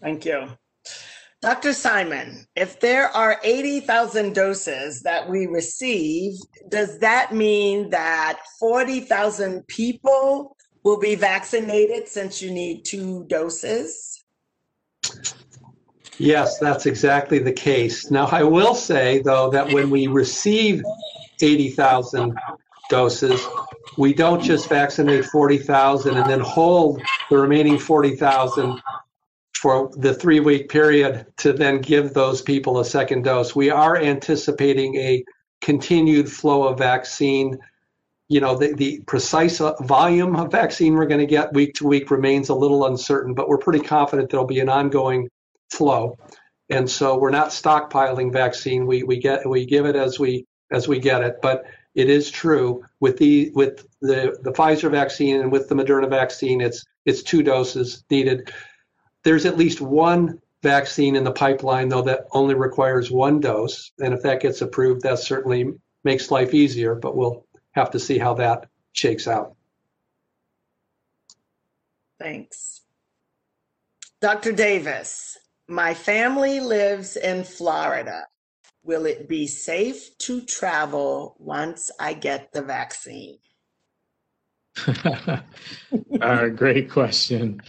[0.02, 0.48] Thank you.
[1.42, 1.72] Dr.
[1.72, 6.34] Simon, if there are 80,000 doses that we receive,
[6.68, 14.26] does that mean that 40,000 people will be vaccinated since you need two doses?
[16.18, 18.12] Yes, that's exactly the case.
[18.12, 20.84] Now, I will say, though, that when we receive
[21.42, 22.38] 80,000
[22.90, 23.42] doses,
[23.98, 28.82] we don't just vaccinate 40,000 and then hold the remaining 40,000
[29.62, 33.54] for the three week period to then give those people a second dose.
[33.54, 35.24] We are anticipating a
[35.60, 37.58] continued flow of vaccine.
[38.30, 41.88] You know, the, the precise uh, volume of vaccine we're going to get week to
[41.88, 45.28] week remains a little uncertain, but we're pretty confident there'll be an ongoing
[45.70, 46.18] flow.
[46.70, 48.86] And so we're not stockpiling vaccine.
[48.86, 51.38] We, we get we give it as we as we get it.
[51.42, 56.10] But it is true with the with the, the Pfizer vaccine and with the Moderna
[56.10, 58.54] vaccine, it's it's two doses needed.
[59.24, 63.92] There's at least one vaccine in the pipeline though that only requires one dose.
[64.00, 68.18] And if that gets approved, that certainly makes life easier, but we'll have to see
[68.18, 69.56] how that shakes out.
[72.20, 72.82] Thanks.
[74.22, 74.52] Dr.
[74.52, 78.26] Davis, my family lives in Florida.
[78.84, 83.38] Will it be safe to travel once I get the vaccine?
[86.22, 87.62] uh, great question.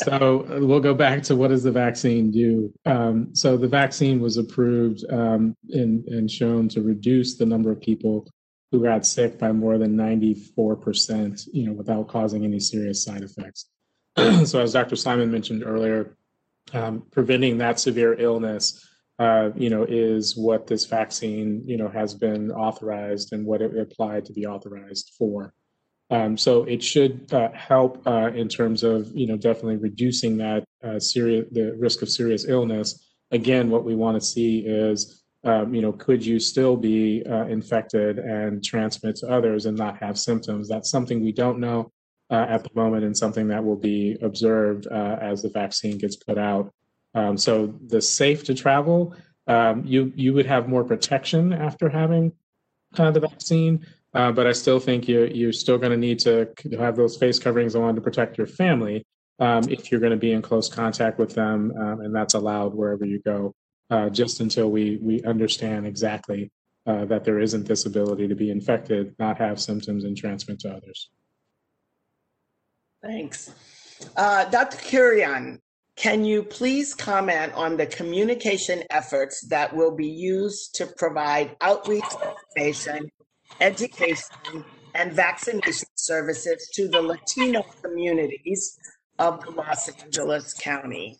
[0.00, 2.72] So uh, we'll go back to what does the vaccine do?
[2.86, 7.80] Um, so the vaccine was approved um, and, and shown to reduce the number of
[7.80, 8.28] people
[8.70, 13.66] who got sick by more than 94%, you know, without causing any serious side effects.
[14.44, 14.94] so as Dr.
[14.94, 16.16] Simon mentioned earlier,
[16.72, 18.86] um, preventing that severe illness,
[19.18, 23.76] uh, you know, is what this vaccine, you know, has been authorized and what it
[23.76, 25.54] applied to be authorized for.
[26.10, 30.64] Um, so it should uh, help uh, in terms of, you know, definitely reducing that
[30.82, 33.06] uh, serious the risk of serious illness.
[33.30, 37.44] Again, what we want to see is, um, you know, could you still be uh,
[37.46, 40.66] infected and transmit to others and not have symptoms?
[40.68, 41.92] That's something we don't know
[42.30, 46.16] uh, at the moment and something that will be observed uh, as the vaccine gets
[46.16, 46.72] put out.
[47.14, 49.14] Um, so the safe to travel,
[49.46, 52.32] um, you you would have more protection after having
[52.92, 56.48] the vaccine, uh, but I still think you you're still going to need to
[56.78, 59.04] have those face coverings on to protect your family
[59.38, 62.74] um, if you're going to be in close contact with them, um, and that's allowed
[62.74, 63.54] wherever you go.
[63.90, 66.50] Uh, just until we we understand exactly
[66.86, 70.70] uh, that there isn't this ability to be infected, not have symptoms, and transmit to
[70.70, 71.10] others.
[73.02, 73.52] Thanks.
[74.16, 74.76] Uh, Dr.
[74.78, 75.58] Kurian.
[75.96, 82.04] can you please comment on the communication efforts that will be used to provide outreach
[82.56, 83.10] information,
[83.60, 88.78] education, and vaccination services to the Latino communities
[89.18, 91.18] of the Los Angeles County?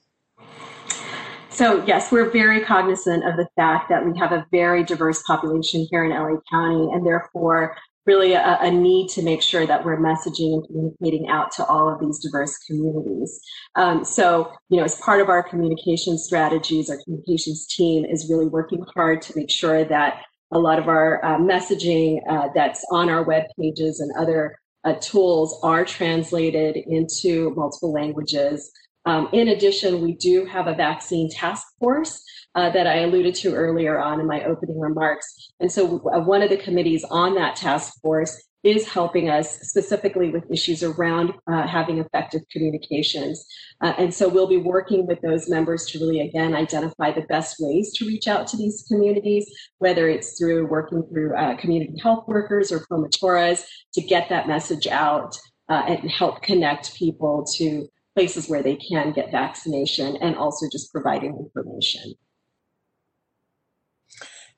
[1.50, 5.86] So, yes, we're very cognizant of the fact that we have a very diverse population
[5.90, 7.76] here in LA County, and therefore
[8.08, 11.92] really a, a, need to make sure that we're messaging and communicating out to all
[11.92, 13.38] of these diverse communities.
[13.74, 18.46] Um, so, you know, as part of our communication strategies, our communications team is really
[18.46, 20.22] working hard to make sure that
[20.52, 24.94] a lot of our uh, messaging uh, that's on our web pages and other uh,
[25.00, 28.70] tools are translated into multiple languages.
[29.04, 32.22] Um, in addition, we do have a vaccine task force
[32.54, 35.50] uh, that I alluded to earlier on in my opening remarks.
[35.60, 40.30] And so, uh, one of the committees on that task force is helping us specifically
[40.30, 43.46] with issues around uh, having effective communications.
[43.80, 47.56] Uh, and so we'll be working with those members to really, again, identify the best
[47.60, 49.48] ways to reach out to these communities,
[49.78, 54.86] whether it's through working through uh, community health workers or promotoras to get that message
[54.88, 55.38] out
[55.68, 57.86] uh, and help connect people to
[58.16, 62.14] places where they can get vaccination and also just providing information.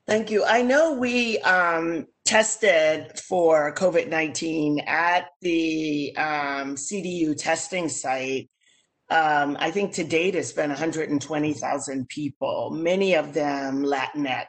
[0.07, 0.44] Thank you.
[0.44, 8.48] I know we um, tested for COVID 19 at the um, CDU testing site.
[9.10, 14.46] Um, I think to date it's been 120,000 people, many of them Latinx.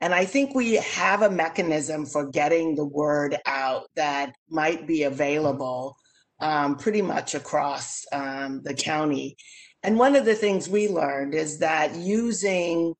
[0.00, 5.02] And I think we have a mechanism for getting the word out that might be
[5.02, 5.96] available
[6.40, 9.36] um, pretty much across um, the county.
[9.82, 12.94] And one of the things we learned is that using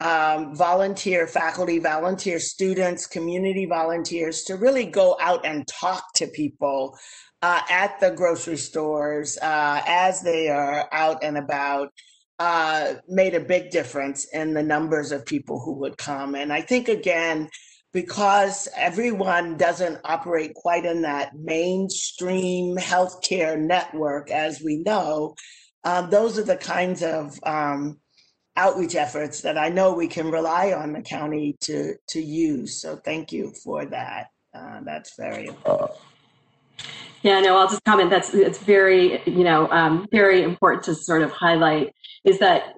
[0.00, 6.96] um, volunteer faculty, volunteer students, community volunteers to really go out and talk to people
[7.42, 11.92] uh, at the grocery stores uh, as they are out and about
[12.38, 16.34] uh, made a big difference in the numbers of people who would come.
[16.34, 17.48] And I think, again,
[17.92, 25.34] because everyone doesn't operate quite in that mainstream healthcare network, as we know,
[25.84, 27.98] um, those are the kinds of um,
[28.58, 32.80] outreach efforts that I know we can rely on the county to to use.
[32.82, 34.26] So thank you for that.
[34.54, 35.98] Uh, that's very important.
[37.22, 38.10] Yeah, no, I'll just comment.
[38.10, 41.92] That's it's very, you know, um, very important to sort of highlight
[42.24, 42.74] is that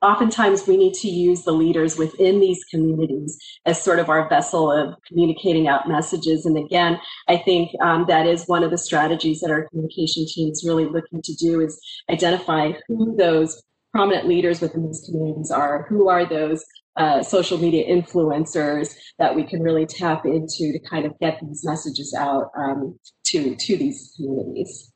[0.00, 4.70] oftentimes we need to use the leaders within these communities as sort of our vessel
[4.70, 6.46] of communicating out messages.
[6.46, 10.50] And again, I think um, that is one of the strategies that our communication team
[10.50, 11.80] is really looking to do is
[12.10, 13.62] identify who those
[13.92, 16.64] prominent leaders within these communities are, who are those
[16.96, 21.64] uh, social media influencers that we can really tap into to kind of get these
[21.64, 24.92] messages out um, to to these communities.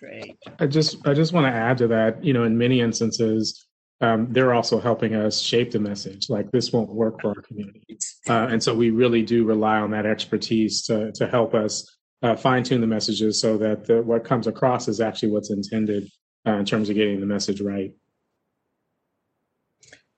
[0.00, 0.36] Great.
[0.58, 2.24] I just I just want to add to that.
[2.24, 3.64] You know, in many instances,
[4.00, 6.28] um, they're also helping us shape the message.
[6.28, 7.96] Like this won't work for our community,
[8.28, 12.34] uh, and so we really do rely on that expertise to to help us uh,
[12.34, 16.10] fine tune the messages so that the, what comes across is actually what's intended
[16.46, 17.92] uh, in terms of getting the message right.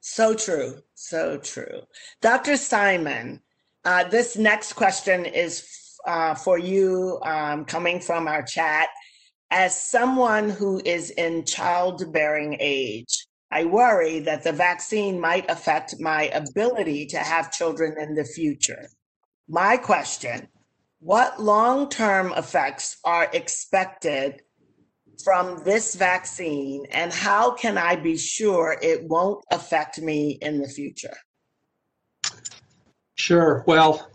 [0.09, 0.83] So true.
[0.95, 1.83] So true.
[2.23, 2.57] Dr.
[2.57, 3.41] Simon,
[3.85, 5.67] uh, this next question is
[6.07, 8.89] uh, for you um, coming from our chat.
[9.51, 16.29] As someone who is in childbearing age, I worry that the vaccine might affect my
[16.29, 18.89] ability to have children in the future.
[19.49, 20.47] My question
[21.01, 24.43] What long term effects are expected
[25.25, 30.69] from this vaccine, and how can I be sure it won't affect me in the
[30.69, 31.17] future?
[33.15, 33.65] Sure.
[33.67, 34.11] Well,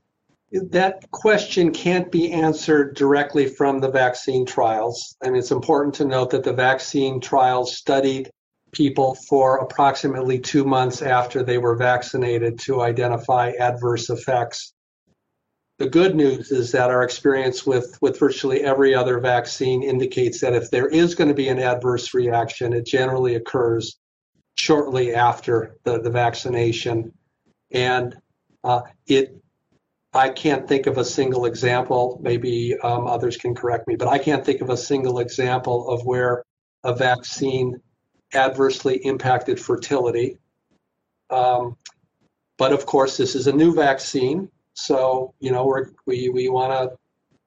[0.51, 5.15] that question can't be answered directly from the vaccine trials.
[5.23, 8.29] And it's important to note that the vaccine trials studied
[8.71, 14.73] people for approximately two months after they were vaccinated to identify adverse effects.
[15.81, 20.53] The good news is that our experience with, with virtually every other vaccine indicates that
[20.53, 23.97] if there is going to be an adverse reaction, it generally occurs
[24.53, 27.11] shortly after the, the vaccination.
[27.71, 28.15] And
[28.63, 29.35] uh, it
[30.13, 32.19] I can't think of a single example.
[32.21, 36.05] Maybe um, others can correct me, but I can't think of a single example of
[36.05, 36.43] where
[36.83, 37.81] a vaccine
[38.35, 40.37] adversely impacted fertility.
[41.31, 41.75] Um,
[42.59, 46.71] but of course, this is a new vaccine, so you know we're, we we want
[46.71, 46.97] to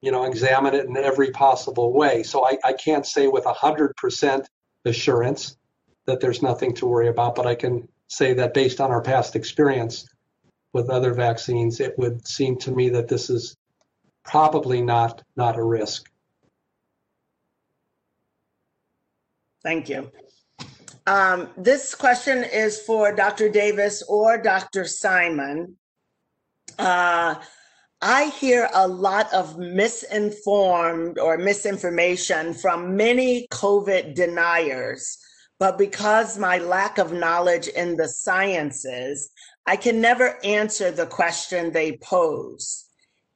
[0.01, 2.23] you know examine it in every possible way.
[2.23, 4.47] So I, I can't say with hundred percent
[4.85, 5.57] assurance
[6.05, 9.35] that there's nothing to worry about, but I can say that based on our past
[9.35, 10.07] experience,
[10.75, 13.55] with other vaccines, it would seem to me that this is
[14.25, 16.11] probably not not a risk.
[19.63, 20.11] Thank you.
[21.07, 23.47] Um, this question is for Dr.
[23.47, 24.83] Davis or Dr.
[24.83, 25.77] Simon.
[26.77, 27.35] Uh,
[28.01, 35.17] I hear a lot of misinformed or misinformation from many COVID deniers,
[35.59, 39.31] but because my lack of knowledge in the sciences,
[39.65, 42.85] I can never answer the question they pose.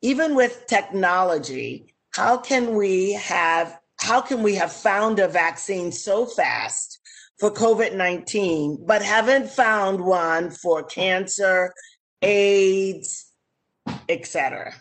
[0.02, 6.26] Even with technology, how can we have how can we have found a vaccine so
[6.26, 7.00] fast
[7.38, 11.74] for COVID-19 but haven't found one for cancer,
[12.22, 13.29] AIDS,
[14.08, 14.74] etc.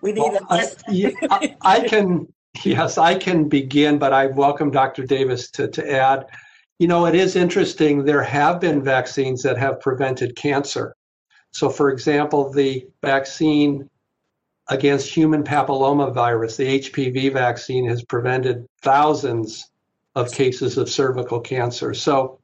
[0.00, 0.54] We need well, a
[0.88, 2.32] I, I, I can
[2.64, 5.04] yes, I can begin, but I welcome Dr.
[5.04, 6.26] Davis to, to add
[6.78, 8.04] you know, it is interesting.
[8.04, 10.94] There have been vaccines that have prevented cancer.
[11.50, 13.88] So, for example, the vaccine
[14.68, 19.70] against human papilloma virus, the HPV vaccine, has prevented thousands
[20.14, 21.94] of cases of cervical cancer.
[21.94, 22.38] So,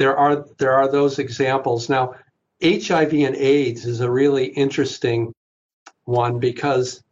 [0.00, 1.90] there are there are those examples.
[1.90, 2.14] Now,
[2.62, 5.34] HIV and AIDS is a really interesting
[6.04, 7.02] one because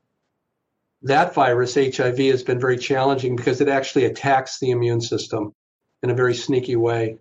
[1.03, 5.53] that virus, HIV, has been very challenging because it actually attacks the immune system
[6.03, 7.19] in a very sneaky way.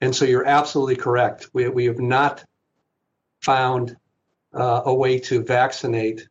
[0.00, 1.50] And so you're absolutely correct.
[1.52, 2.42] We, we have not
[3.42, 3.94] found
[4.54, 6.26] uh, a way to vaccinate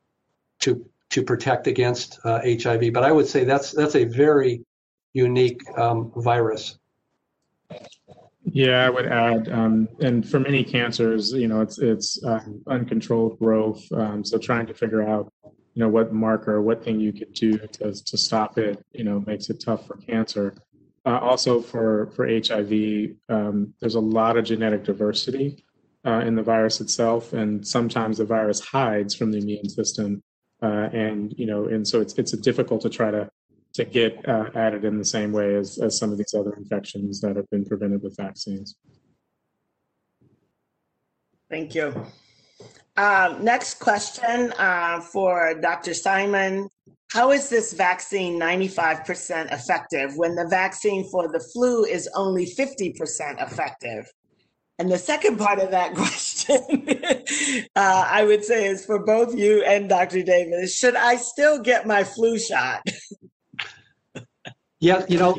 [0.62, 2.92] to to protect against uh, HIV.
[2.92, 4.66] But I would say that's that's a very
[5.14, 6.80] unique um, virus.
[8.46, 13.40] Yeah, I would add, um, and for many cancers, you know, it's it's um, uncontrolled
[13.40, 13.82] growth.
[13.94, 17.58] Um, so trying to figure out, you know, what marker, what thing you could do
[17.58, 20.56] to to stop it, you know, makes it tough for cancer.
[21.06, 25.64] Uh, also for for HIV, um, there's a lot of genetic diversity
[26.06, 30.22] uh, in the virus itself, and sometimes the virus hides from the immune system,
[30.62, 33.30] uh, and you know, and so it's it's difficult to try to
[33.74, 36.54] to get uh, at it in the same way as as some of these other
[36.54, 38.76] infections that have been prevented with vaccines.
[41.50, 41.94] Thank you.
[42.98, 45.94] Um, next question uh, for Dr.
[45.94, 46.70] Simon.
[47.12, 52.96] How is this vaccine 95% effective when the vaccine for the flu is only 50%
[53.40, 54.12] effective?
[54.80, 56.88] And the second part of that question,
[57.76, 60.24] uh, I would say, is for both you and Dr.
[60.24, 60.76] Davis.
[60.76, 62.82] Should I still get my flu shot?
[64.84, 65.38] yeah, you know,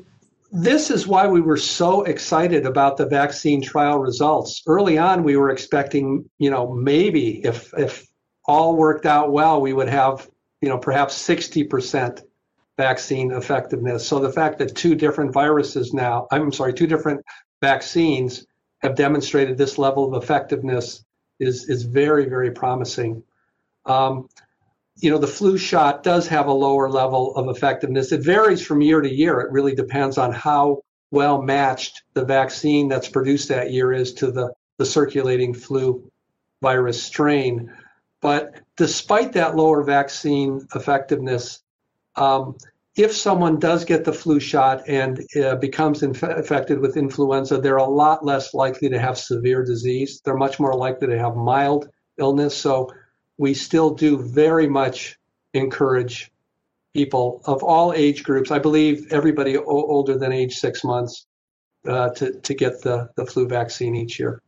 [0.52, 4.62] this is why we were so excited about the vaccine trial results.
[4.66, 8.06] Early on, we were expecting, you know, maybe if if
[8.46, 10.30] all worked out well, we would have,
[10.62, 12.22] you know, perhaps 60%
[12.78, 14.08] vaccine effectiveness.
[14.08, 17.20] So the fact that two different viruses now, I'm sorry, two different
[17.60, 18.46] vaccines
[18.78, 21.04] have demonstrated this level of effectiveness
[21.38, 23.22] is is very very promising.
[23.84, 24.26] Um,
[24.96, 28.12] you know, the flu shot does have a lower level of effectiveness.
[28.12, 29.40] It varies from year to year.
[29.40, 34.30] It really depends on how well matched the vaccine that's produced that year is to
[34.30, 36.10] the, the circulating flu
[36.62, 37.72] virus strain.
[38.20, 41.62] But despite that lower vaccine effectiveness,
[42.16, 42.56] um,
[42.96, 47.76] if someone does get the flu shot and uh, becomes inf- infected with influenza, they're
[47.76, 50.20] a lot less likely to have severe disease.
[50.24, 51.88] They're much more likely to have mild
[52.18, 52.56] illness.
[52.56, 52.90] So
[53.38, 55.18] we still do very much
[55.52, 56.30] encourage
[56.92, 58.50] people of all age groups.
[58.50, 61.26] I believe everybody o- older than age six months
[61.86, 64.40] uh, to to get the the flu vaccine each year.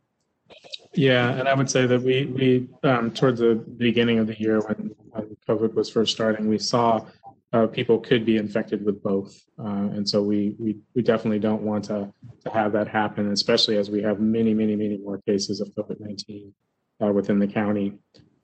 [0.93, 4.59] Yeah, and I would say that we we um, towards the beginning of the year
[4.61, 7.05] when, when COVID was first starting, we saw
[7.53, 9.41] uh, people could be infected with both.
[9.57, 12.11] Uh, and so we, we, we definitely don't want to,
[12.43, 15.99] to have that happen, especially as we have many, many, many more cases of COVID
[15.99, 16.53] 19
[17.03, 17.93] uh, within the county.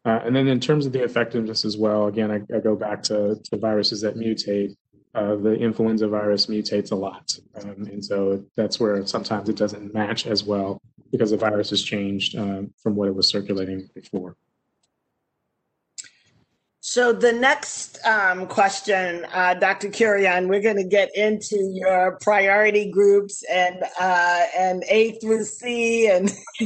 [0.05, 3.03] Uh, and then in terms of the effectiveness as well, again, I, I go back
[3.03, 4.75] to, to viruses that mutate.
[5.15, 7.37] Uh, the influenza virus mutates a lot.
[7.61, 10.81] Um, and so that's where sometimes it doesn't match as well
[11.11, 14.35] because the virus has changed um, from what it was circulating before.
[16.93, 19.89] So the next um, question, uh, Dr.
[19.89, 26.07] Kurian, we're going to get into your priority groups and uh, and A through C,
[26.07, 26.29] and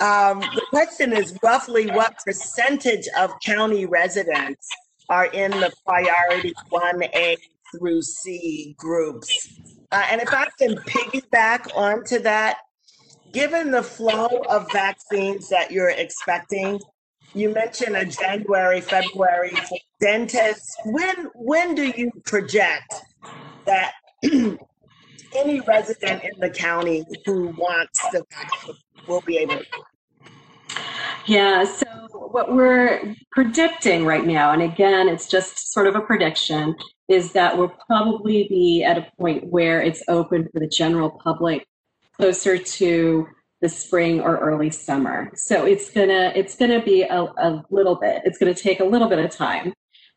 [0.00, 4.68] um, the question is roughly what percentage of county residents
[5.08, 7.36] are in the priority one A
[7.78, 9.56] through C groups?
[9.92, 12.58] Uh, and if I can piggyback onto that,
[13.30, 16.80] given the flow of vaccines that you're expecting
[17.34, 20.76] you mentioned a January, February for dentists.
[20.84, 22.94] When when do you project
[23.66, 23.92] that
[24.22, 28.76] any resident in the county who wants the vaccine
[29.08, 29.64] will be able to?
[31.26, 36.74] Yeah, so what we're predicting right now, and again, it's just sort of a prediction,
[37.08, 41.66] is that we'll probably be at a point where it's open for the general public
[42.16, 43.26] closer to
[43.64, 45.30] the spring or early summer.
[45.34, 48.20] So it's gonna it's gonna be a, a little bit.
[48.26, 49.72] It's gonna take a little bit of time.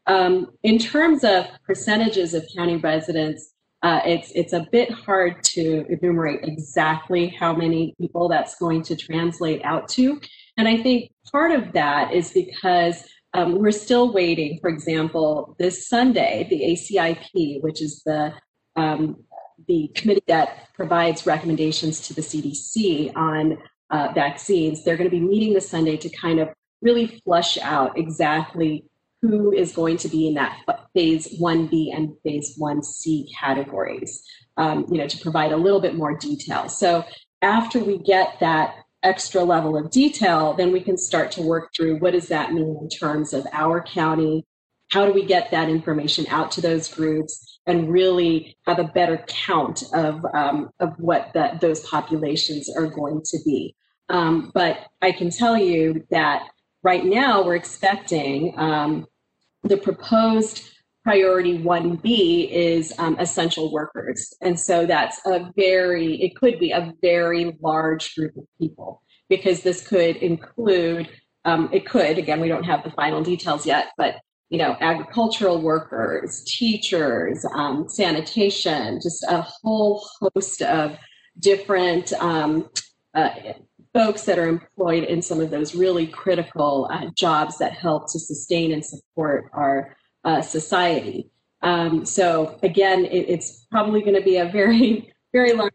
[0.06, 3.54] Um, in terms of percentages of county residents,
[3.84, 8.98] uh, it's it's a bit hard to enumerate exactly how many people that's going to
[8.98, 10.20] translate out to,
[10.58, 14.60] and I think part of that is because um, we're still waiting.
[14.60, 18.34] For example, this Sunday, the ACIP, which is the
[18.76, 19.24] um,
[19.68, 23.58] the committee that provides recommendations to the CDC on
[23.90, 26.50] uh, vaccines, they're going to be meeting this Sunday to kind of
[26.82, 28.86] really flush out exactly
[29.22, 30.60] who is going to be in that
[30.94, 34.24] phase 1B and phase 1C categories,
[34.58, 36.70] um, you know, to provide a little bit more detail.
[36.70, 37.04] So
[37.42, 41.98] after we get that extra level of detail, then we can start to work through
[41.98, 44.46] what does that mean in terms of our county,
[44.92, 49.24] how do we get that information out to those groups and really have a better
[49.28, 53.76] count of, um, of what the, those populations are going to be.
[54.10, 56.48] Um, but I can tell you that
[56.82, 59.06] right now we're expecting um,
[59.64, 60.64] the proposed
[61.04, 64.34] priority 1B is um, essential workers.
[64.42, 69.62] And so that's a very, it could be a very large group of people because
[69.62, 71.10] this could include,
[71.46, 74.16] um, it could, again, we don't have the final details yet, but
[74.50, 80.98] you know, agricultural workers, teachers, um, sanitation, just a whole host of
[81.40, 82.70] different um,
[83.14, 83.30] uh,
[83.94, 88.20] folks that are employed in some of those really critical uh, jobs that help to
[88.20, 91.30] sustain and support our uh, society.
[91.62, 95.74] Um, so again, it, it's probably going to be a very, very large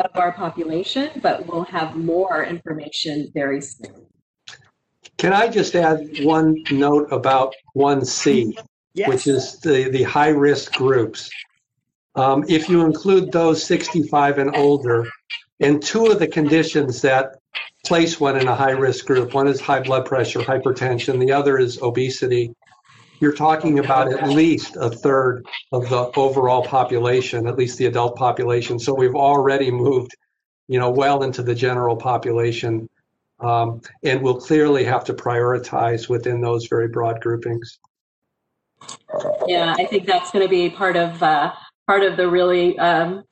[0.00, 4.05] of our population, but we'll have more information very soon.
[5.18, 8.52] Can I just add one note about 1C,
[8.94, 9.08] yes.
[9.08, 11.30] which is the, the high risk groups?
[12.14, 15.06] Um, if you include those 65 and older,
[15.60, 17.36] and two of the conditions that
[17.84, 21.58] place one in a high risk group, one is high blood pressure, hypertension, the other
[21.58, 22.52] is obesity,
[23.20, 28.16] you're talking about at least a third of the overall population, at least the adult
[28.16, 28.78] population.
[28.78, 30.14] So we've already moved
[30.68, 32.88] you know, well into the general population.
[33.40, 37.78] Um, and we'll clearly have to prioritize within those very broad groupings.
[39.46, 41.52] Yeah, I think that's going to be part of uh,
[41.86, 43.24] part of the really um,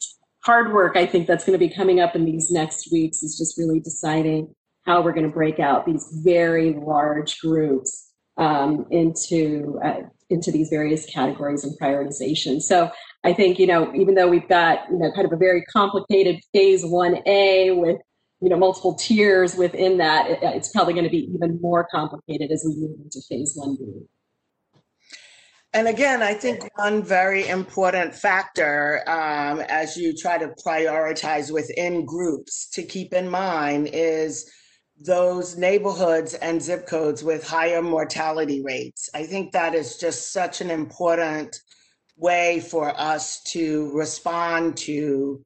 [0.45, 0.97] hard work.
[0.97, 3.81] I think that's going to be coming up in these next weeks is just really
[3.81, 4.55] deciding
[4.87, 10.69] how we're going to break out these very large groups um, into uh, into these
[10.69, 12.61] various categories and prioritization.
[12.61, 12.91] So
[13.25, 16.41] I think you know even though we've got you know kind of a very complicated
[16.53, 17.99] phase one A with
[18.45, 22.53] you know multiple tiers within that, it, it's probably going to be even more complicated
[22.53, 24.81] as we move into phase one B.
[25.73, 32.05] And again, I think one very important factor um, as you try to prioritize within
[32.05, 34.53] groups to keep in mind is
[35.01, 39.09] those neighborhoods and zip codes with higher mortality rates.
[39.15, 41.57] I think that is just such an important
[42.19, 45.43] way for us to respond to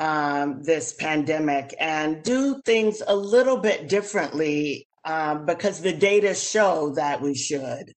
[0.00, 6.92] um, this pandemic and do things a little bit differently um, because the data show
[6.96, 7.92] that we should.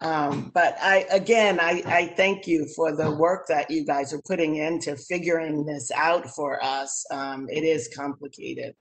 [0.00, 4.22] Um, but I, again, I, I thank you for the work that you guys are
[4.26, 7.04] putting into figuring this out for us.
[7.10, 8.74] Um, it is complicated.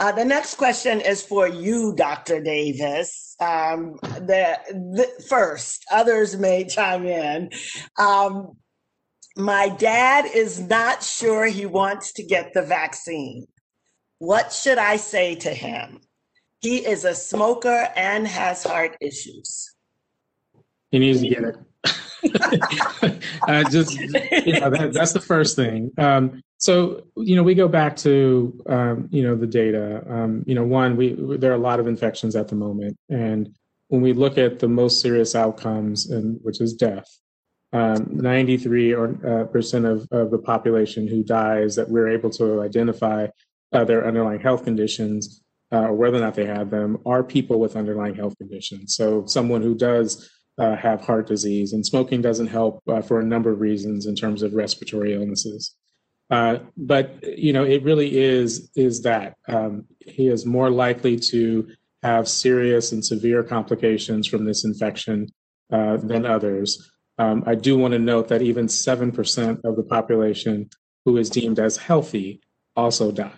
[0.00, 2.42] Uh, the next question is for you, Dr.
[2.42, 3.36] Davis.
[3.38, 7.50] Um, the, the, first, others may chime in.
[7.96, 8.56] Um,
[9.36, 13.46] my dad is not sure he wants to get the vaccine.
[14.18, 16.00] What should I say to him?
[16.60, 19.74] He is a smoker and has heart issues.
[20.90, 21.56] He needs to get it.
[23.70, 25.90] just you know, that, that's the first thing.
[25.98, 30.02] Um, so you know, we go back to um, you know the data.
[30.08, 33.54] Um, you know, one, we there are a lot of infections at the moment, and
[33.88, 37.08] when we look at the most serious outcomes, and which is death,
[37.74, 42.62] um, 93 or uh, percent of, of the population who dies that we're able to
[42.62, 43.26] identify
[43.72, 45.42] uh, their underlying health conditions
[45.72, 48.94] uh, or whether or not they have them are people with underlying health conditions.
[48.94, 53.24] So someone who does uh, have heart disease, and smoking doesn't help uh, for a
[53.24, 55.74] number of reasons in terms of respiratory illnesses.
[56.30, 61.68] Uh, but you know, it really is is that um, he is more likely to
[62.04, 65.26] have serious and severe complications from this infection
[65.72, 66.90] uh, than others.
[67.18, 70.70] Um, I do want to note that even seven percent of the population
[71.04, 72.40] who is deemed as healthy
[72.76, 73.32] also die.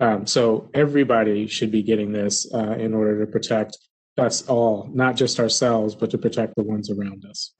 [0.00, 3.78] Um, so everybody should be getting this uh, in order to protect
[4.18, 7.52] us all, not just ourselves, but to protect the ones around us?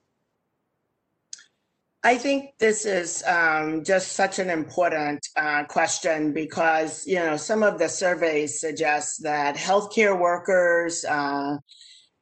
[2.02, 7.62] I think this is um, just such an important uh, question because you know some
[7.62, 11.56] of the surveys suggest that healthcare workers, uh,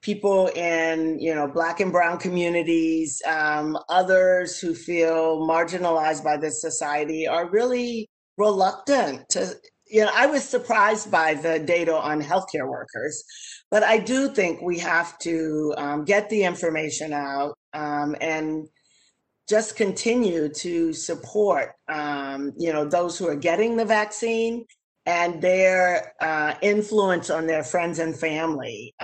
[0.03, 6.61] people in you know Black and Brown communities, um, others who feel marginalized by this
[6.61, 9.55] society, are really reluctant to.
[9.87, 13.23] You know, I was surprised by the data on healthcare workers
[13.73, 18.69] but I do think we have to um, get the information out um, and
[19.49, 24.66] just continue to support, um, you know, those who are getting the vaccine
[25.07, 28.95] and their uh, influence on their friends and family.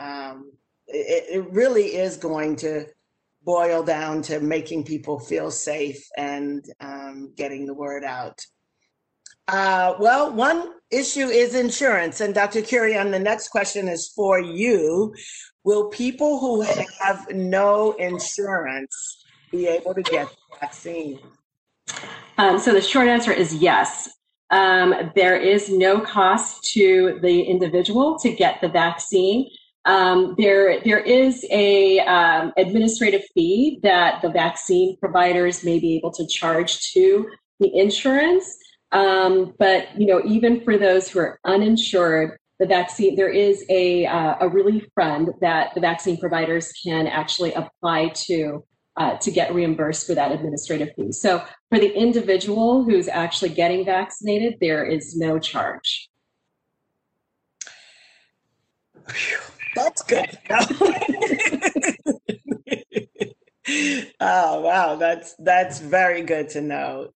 [0.88, 2.86] It, it really is going to
[3.44, 8.38] boil down to making people feel safe and um, getting the word out.
[9.48, 12.20] Uh, well, one issue is insurance.
[12.20, 12.60] And Dr.
[12.60, 15.14] Kurian, the next question is for you.
[15.64, 16.60] Will people who
[17.00, 21.18] have no insurance be able to get the vaccine?
[22.36, 24.10] Um, so the short answer is yes.
[24.50, 29.48] Um, there is no cost to the individual to get the vaccine.
[29.84, 36.12] Um, there, there is a um, administrative fee that the vaccine providers may be able
[36.12, 37.28] to charge to
[37.60, 38.58] the insurance.
[38.92, 44.06] Um, but you know, even for those who are uninsured, the vaccine there is a
[44.06, 48.64] uh, a relief fund that the vaccine providers can actually apply to
[48.96, 51.12] uh, to get reimbursed for that administrative fee.
[51.12, 56.08] So for the individual who's actually getting vaccinated, there is no charge.
[59.78, 60.38] That's good.
[64.20, 67.10] oh wow, that's that's very good to know.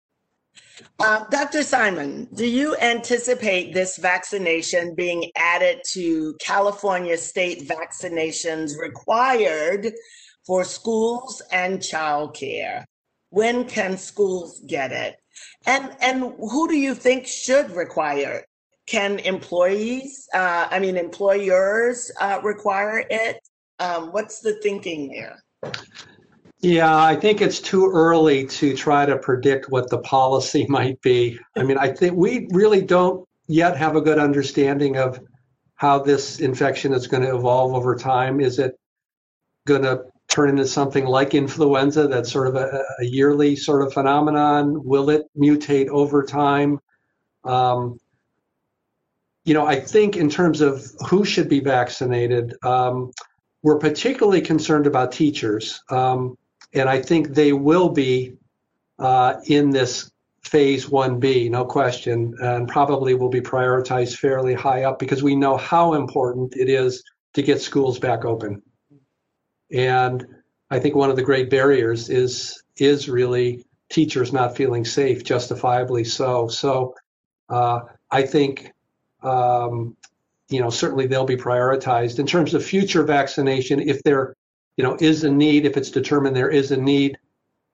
[0.98, 1.62] Uh, Dr.
[1.62, 9.94] Simon, do you anticipate this vaccination being added to California state vaccinations required
[10.46, 12.84] for schools and childcare?
[13.30, 15.16] When can schools get it?
[15.64, 18.44] And and who do you think should require it?
[18.90, 23.38] Can employees, uh, I mean employers, uh, require it?
[23.78, 25.72] Um, what's the thinking there?
[26.58, 31.38] Yeah, I think it's too early to try to predict what the policy might be.
[31.56, 35.20] I mean, I think we really don't yet have a good understanding of
[35.76, 38.40] how this infection is going to evolve over time.
[38.40, 38.74] Is it
[39.68, 43.92] going to turn into something like influenza that's sort of a, a yearly sort of
[43.92, 44.82] phenomenon?
[44.84, 46.80] Will it mutate over time?
[47.44, 48.00] Um,
[49.44, 53.12] you know, I think in terms of who should be vaccinated, um,
[53.62, 55.82] we're particularly concerned about teachers.
[55.90, 56.36] Um,
[56.74, 58.34] and I think they will be
[58.98, 60.10] uh, in this
[60.42, 65.56] phase 1B, no question, and probably will be prioritized fairly high up because we know
[65.56, 67.02] how important it is
[67.34, 68.62] to get schools back open.
[69.72, 70.26] And
[70.70, 76.04] I think one of the great barriers is is really teachers not feeling safe, justifiably
[76.04, 76.48] so.
[76.48, 76.94] So
[77.48, 77.80] uh,
[78.10, 78.72] I think
[79.22, 79.96] um,
[80.48, 82.18] you know certainly they'll be prioritized.
[82.18, 84.34] In terms of future vaccination if there
[84.76, 87.18] you know is a need if it's determined there is a need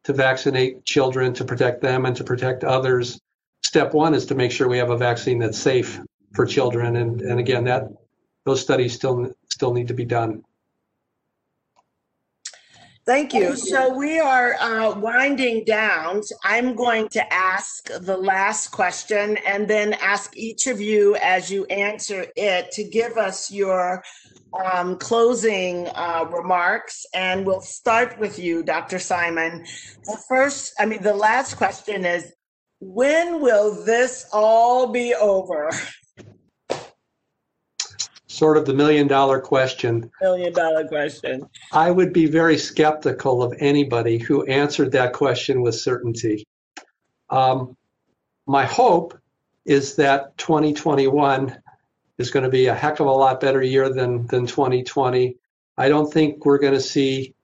[0.05, 3.21] to vaccinate children to protect them and to protect others
[3.67, 6.01] step one is to make sure we have a vaccine that's safe
[6.35, 6.97] for children.
[6.97, 7.89] And and again that
[8.45, 10.45] those studies still still need to be done
[13.07, 13.55] Thank you.
[13.55, 16.23] So we are uh, winding down.
[16.43, 21.67] I'm going to ask the last question and then ask each of you as you
[21.67, 24.03] answer it to give us your
[24.61, 27.07] um, closing uh, remarks.
[27.15, 28.99] And we'll start with you, Dr.
[28.99, 29.65] Simon.
[30.05, 32.33] The first, I mean, the last question is
[32.81, 35.71] when will this all be over?
[38.37, 40.11] sort of the million dollar question.
[40.21, 41.49] Million dollar question.
[41.73, 46.47] I would be very skeptical of anybody who answered that question with certainty.
[47.31, 47.77] Um,
[48.47, 49.19] my hope
[49.65, 51.57] is that 2021
[52.19, 55.37] is going to be a heck of a lot better year than, than 2020.
[55.79, 57.35] I don't think we're going to see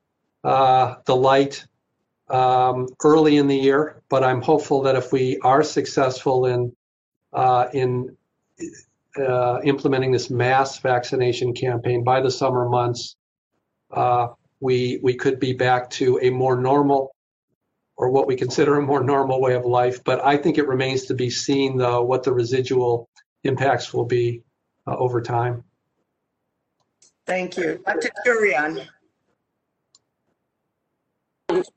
[0.45, 1.67] uh, the light
[2.29, 6.75] um, early in the year, but I'm hopeful that if we are successful in
[7.33, 8.15] uh, in
[9.19, 13.17] uh, implementing this mass vaccination campaign by the summer months,
[13.91, 14.29] uh,
[14.61, 17.15] we we could be back to a more normal,
[17.97, 20.03] or what we consider a more normal way of life.
[20.05, 23.09] But I think it remains to be seen, though, what the residual
[23.45, 24.43] impacts will be
[24.87, 25.65] uh, over time.
[27.27, 28.11] Thank you, Dr.
[28.27, 28.87] Kurian.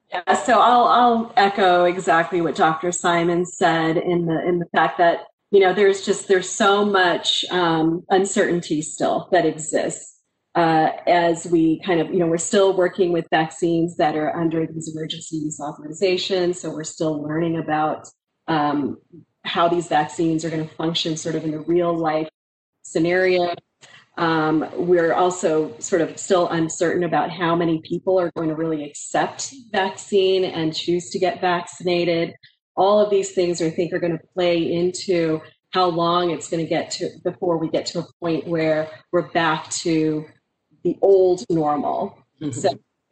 [0.10, 2.92] Yeah, so I'll I'll echo exactly what Dr.
[2.92, 5.26] Simon said in the in the fact that
[5.56, 10.20] you know there's just there's so much um, uncertainty still that exists
[10.54, 14.68] uh, as we kind of you know we're still working with vaccines that are under
[14.68, 16.58] these emergency use authorizations.
[16.58, 18.06] So we're still learning about
[18.50, 18.98] um,
[19.46, 22.28] how these vaccines are going to function sort of in a real life
[22.82, 23.56] scenario.
[24.18, 28.84] Um, we're also sort of still uncertain about how many people are going to really
[28.84, 32.34] accept vaccine and choose to get vaccinated
[32.76, 35.42] all of these things I think are going to play into
[35.72, 39.30] how long it's going to get to before we get to a point where we're
[39.32, 40.26] back to
[40.84, 42.18] the old normal.
[42.42, 42.52] Mm-hmm.
[42.52, 42.70] So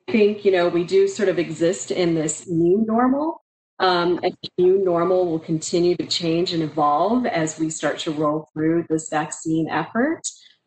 [0.08, 3.42] I think, you know, we do sort of exist in this new normal.
[3.80, 8.48] Um, and new normal will continue to change and evolve as we start to roll
[8.54, 10.22] through this vaccine effort.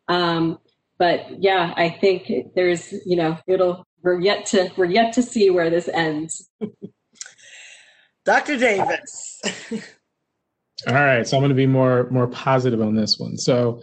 [0.07, 0.59] Um,
[0.99, 5.49] but yeah, I think there's, you know, it'll, we're yet to, we're yet to see
[5.49, 6.47] where this ends.
[8.27, 8.57] Dr.
[8.57, 9.41] Davis.
[10.85, 13.37] All right, so I'm going to be more more positive on this one.
[13.37, 13.81] So,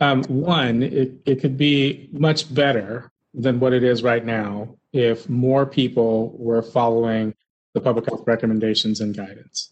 [0.00, 5.28] um, one, it, it could be much better than what it is right now if
[5.28, 7.34] more people were following
[7.74, 9.70] the public health recommendations and guidance.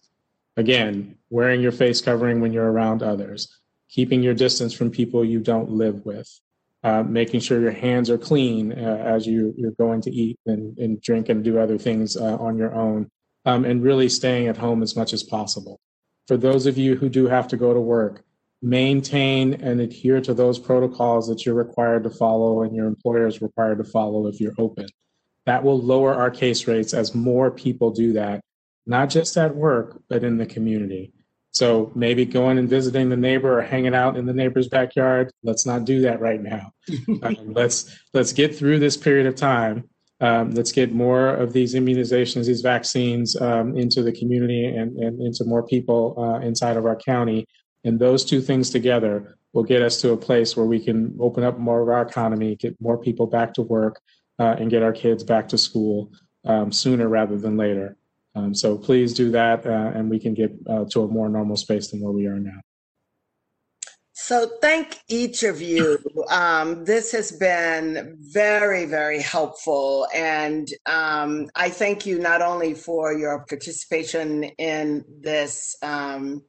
[0.59, 3.49] Again, wearing your face covering when you're around others,
[3.89, 6.29] keeping your distance from people you don't live with,
[6.85, 10.77] uh, making sure your hands are clean uh, as you, you're going to eat and,
[10.77, 13.11] and drink and do other things uh, on your own
[13.45, 15.81] um, and really staying at home as much as possible.
[16.29, 18.23] For those of you who do have to go to work,
[18.63, 23.43] maintain and adhere to those protocols that you're required to follow and your employer is
[23.43, 24.87] required to follow if you're open.
[25.47, 28.41] That will lower our case rates as more people do that,
[28.87, 31.13] not just at work, but in the community.
[31.51, 35.31] So maybe going and visiting the neighbor or hanging out in the neighbor's backyard.
[35.43, 36.73] Let's not do that right now.
[37.23, 39.91] um, let's let's get through this period of time
[40.23, 45.21] um, let's get more of these immunizations, these vaccines um, into the community and, and
[45.21, 47.45] into more people uh, inside of our county.
[47.85, 51.43] And those two things together will get us to a place where we can open
[51.43, 54.01] up more of our economy, get more people back to work,
[54.39, 56.13] uh, and get our kids back to school
[56.45, 57.97] um, sooner rather than later.
[58.37, 61.57] Um, so please do that, uh, and we can get uh, to a more normal
[61.57, 62.61] space than where we are now.
[64.33, 65.99] So, thank each of you.
[66.31, 70.07] Um, this has been very, very helpful.
[70.15, 76.45] And um, I thank you not only for your participation in this um,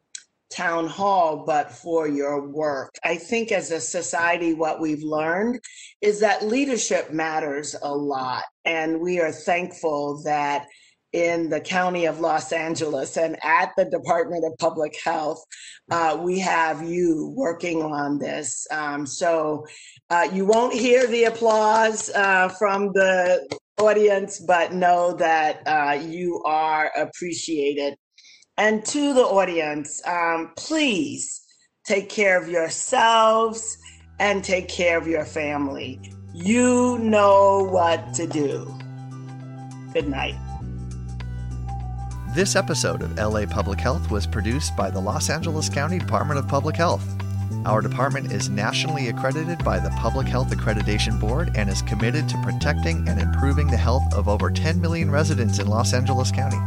[0.50, 2.96] town hall, but for your work.
[3.04, 5.60] I think as a society, what we've learned
[6.00, 8.44] is that leadership matters a lot.
[8.64, 10.68] And we are thankful that
[11.14, 15.44] in the county of Los Angeles and at the Department of Public Health,
[15.92, 18.66] uh, we have you working on this.
[18.72, 19.66] Um, so
[20.10, 26.42] uh, you won't hear the applause uh, from the audience, but know that uh, you
[26.46, 27.96] are appreciated.
[28.58, 31.44] And to the audience, um, please
[31.86, 33.78] take care of yourselves
[34.20, 36.00] and take care of your family.
[36.34, 38.74] You know what to do.
[39.94, 40.36] Good night.
[42.34, 46.48] This episode of LA Public Health was produced by the Los Angeles County Department of
[46.48, 47.08] Public Health.
[47.64, 52.42] Our department is nationally accredited by the Public Health Accreditation Board and is committed to
[52.42, 56.58] protecting and improving the health of over 10 million residents in Los Angeles County.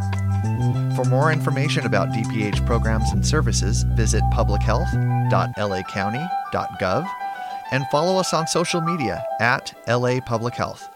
[0.94, 7.09] For more information about DPH programs and services, visit publichealth.lacounty.gov
[7.72, 10.95] and follow us on social media at LA Public Health.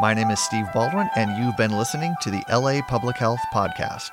[0.00, 4.10] My name is Steve Baldwin, and you've been listening to the LA Public Health Podcast.